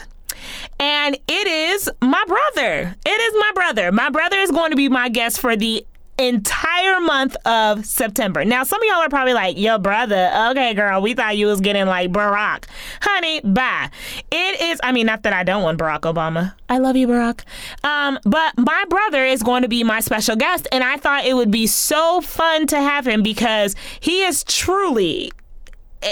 And 0.79 1.15
it 1.27 1.47
is 1.47 1.89
my 2.01 2.23
brother. 2.25 2.95
It 3.05 3.09
is 3.09 3.33
my 3.39 3.51
brother. 3.53 3.91
My 3.91 4.09
brother 4.09 4.37
is 4.37 4.49
going 4.49 4.71
to 4.71 4.77
be 4.77 4.89
my 4.89 5.09
guest 5.09 5.39
for 5.39 5.55
the 5.55 5.85
entire 6.19 6.99
month 6.99 7.35
of 7.45 7.85
September. 7.85 8.43
Now, 8.45 8.63
some 8.63 8.81
of 8.81 8.87
y'all 8.87 8.97
are 8.97 9.09
probably 9.09 9.33
like, 9.33 9.57
"Your 9.57 9.79
brother, 9.79 10.31
okay, 10.51 10.73
girl, 10.73 11.01
we 11.01 11.13
thought 11.13 11.37
you 11.37 11.47
was 11.47 11.61
getting 11.61 11.85
like 11.85 12.11
Barack." 12.11 12.65
Honey, 13.01 13.39
bye. 13.41 13.89
It 14.31 14.61
is, 14.61 14.79
I 14.83 14.91
mean, 14.91 15.05
not 15.05 15.23
that 15.23 15.33
I 15.33 15.43
don't 15.43 15.63
want 15.63 15.79
Barack 15.79 16.01
Obama. 16.01 16.53
I 16.67 16.77
love 16.77 16.95
you, 16.95 17.07
Barack. 17.07 17.41
Um, 17.83 18.19
but 18.23 18.57
my 18.57 18.83
brother 18.89 19.25
is 19.25 19.41
going 19.41 19.63
to 19.63 19.69
be 19.69 19.83
my 19.83 20.01
special 20.01 20.35
guest, 20.35 20.67
and 20.71 20.83
I 20.83 20.97
thought 20.97 21.25
it 21.25 21.35
would 21.35 21.51
be 21.51 21.67
so 21.67 22.21
fun 22.21 22.67
to 22.67 22.77
have 22.77 23.07
him 23.07 23.23
because 23.23 23.75
he 23.99 24.23
is 24.23 24.43
truly 24.43 25.31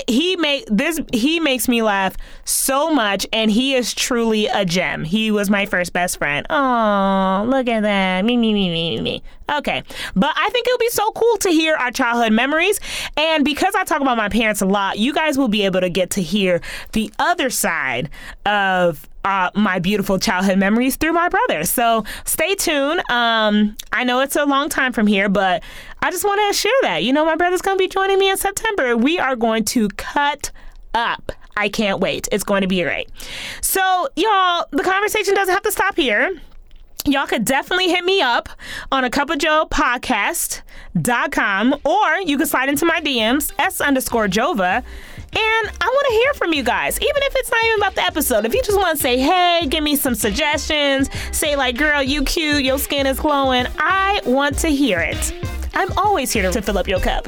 he 0.08 0.36
make 0.36 0.66
this 0.68 1.00
he 1.14 1.40
makes 1.40 1.68
me 1.68 1.82
laugh 1.82 2.16
so 2.46 2.92
much 2.92 3.26
and 3.32 3.50
he 3.50 3.76
is 3.76 3.94
truly 3.94 4.48
a 4.48 4.66
gem. 4.66 5.04
He 5.04 5.32
was 5.32 5.50
my 5.50 5.66
first 5.66 5.94
best 5.94 6.18
friend. 6.18 6.46
Oh 6.50 7.46
look 7.48 7.68
at 7.68 7.82
that. 7.82 8.26
Me 8.26 8.38
me 8.38 8.54
me 8.54 8.70
me 8.70 9.02
me 9.02 9.24
okay. 9.50 9.84
But 10.16 10.34
i 10.36 10.50
think 10.50 10.68
it'll 10.68 10.78
be 10.80 10.90
so 10.90 11.12
cool 11.12 11.38
to 11.38 11.50
hear 11.50 11.76
our 11.76 11.92
childhood 11.92 12.34
memories. 12.34 12.80
And 13.16 13.46
because 13.46 13.76
i 13.76 13.84
talk 13.84 14.02
about 14.02 14.18
my 14.18 14.30
parents 14.30 14.62
a 14.62 14.66
lot 14.66 14.98
you 14.98 15.14
guys 15.14 15.38
will 15.38 15.48
be 15.48 15.64
able 15.64 15.82
to 15.82 15.90
get 15.90 16.10
to 16.12 16.22
hear 16.22 16.62
the 16.92 17.12
other 17.20 17.50
side 17.50 18.10
of 18.46 19.08
uh, 19.28 19.52
my 19.56 19.78
beautiful 19.78 20.18
childhood 20.18 20.58
memories 20.58 20.96
through 20.96 21.12
my 21.12 21.28
brother. 21.28 21.66
So 21.66 22.06
stay 22.24 22.56
tuned. 22.56 23.02
Um, 23.12 23.76
I 23.92 24.06
know 24.06 24.22
it's 24.22 24.38
a 24.38 24.46
long 24.46 24.70
time 24.70 24.94
from 24.94 25.06
here, 25.06 25.28
but 25.28 25.64
I 26.02 26.12
just 26.12 26.24
want 26.24 26.40
to 26.48 26.58
share 26.58 26.72
that. 26.84 27.04
You 27.04 27.12
know, 27.12 27.26
my 27.26 27.36
brother's 27.36 27.62
going 27.62 27.78
to 27.78 27.84
be 27.84 27.90
joining 27.90 28.20
me 28.20 28.30
in 28.30 28.38
September. 28.38 28.96
We 28.96 29.20
are 29.20 29.36
going 29.36 29.66
to 29.66 29.90
cut 29.90 30.52
up. 30.94 31.34
I 31.58 31.68
can't 31.68 32.00
wait. 32.00 32.30
It's 32.32 32.46
going 32.46 32.62
to 32.62 32.68
be 32.68 32.82
great. 32.82 33.10
So, 33.62 34.08
y'all, 34.16 34.66
the 34.72 34.84
conversation 34.84 35.36
doesn't 35.36 35.54
have 35.54 35.64
to 35.64 35.74
stop 35.74 35.98
here 35.98 36.40
y'all 37.06 37.26
could 37.26 37.46
definitely 37.46 37.88
hit 37.88 38.04
me 38.04 38.22
up 38.22 38.50
on 38.92 39.06
a 39.06 39.10
cup 39.10 39.30
of 39.30 39.38
joe 39.38 39.66
podcast.com 39.72 41.74
or 41.86 42.18
you 42.26 42.38
can 42.38 42.46
slide 42.46 42.68
into 42.68 42.86
my 42.86 43.00
DMs, 43.00 43.54
S 43.58 43.80
underscore 43.80 44.28
Jova. 44.28 44.84
And 45.38 45.72
I 45.80 45.86
want 45.86 46.08
to 46.08 46.14
hear 46.14 46.34
from 46.34 46.54
you 46.54 46.64
guys, 46.64 47.00
even 47.00 47.22
if 47.22 47.36
it's 47.36 47.52
not 47.52 47.64
even 47.64 47.78
about 47.78 47.94
the 47.94 48.02
episode. 48.02 48.44
If 48.46 48.56
you 48.56 48.62
just 48.64 48.76
want 48.76 48.98
to 48.98 49.02
say, 49.02 49.20
hey, 49.20 49.68
give 49.70 49.84
me 49.84 49.96
some 49.96 50.16
suggestions, 50.16 51.10
say, 51.32 51.56
like, 51.56 51.78
girl, 51.78 52.02
you 52.02 52.24
cute, 52.24 52.64
your 52.64 52.80
skin 52.80 53.06
is 53.06 53.20
glowing, 53.20 53.68
I 53.78 54.20
want 54.26 54.58
to 54.60 54.70
hear 54.70 55.00
it. 55.00 55.34
I'm 55.76 55.96
always 55.96 56.32
here 56.32 56.52
to 56.52 56.62
fill 56.62 56.80
up 56.80 56.88
your 56.88 57.00
cup. 57.00 57.28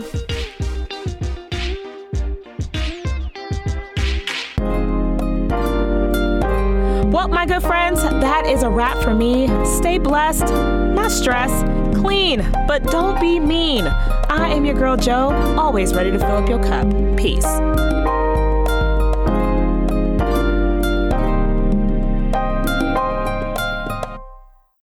Well, 7.11 7.27
my 7.27 7.47
good 7.47 7.63
friends, 7.63 8.03
that 8.03 8.45
is 8.45 8.61
a 8.61 8.69
wrap 8.69 8.95
for 8.99 9.15
me. 9.15 9.47
Stay 9.65 9.97
blessed, 9.97 10.45
not 10.45 11.09
stressed, 11.09 11.65
clean, 11.95 12.47
but 12.67 12.83
don't 12.83 13.19
be 13.19 13.39
mean. 13.39 13.87
I 13.87 14.49
am 14.49 14.63
your 14.63 14.75
girl, 14.75 14.95
Joe, 14.95 15.31
always 15.57 15.95
ready 15.95 16.11
to 16.11 16.19
fill 16.19 16.37
up 16.37 16.47
your 16.47 16.61
cup. 16.63 16.87
Peace. 17.17 17.47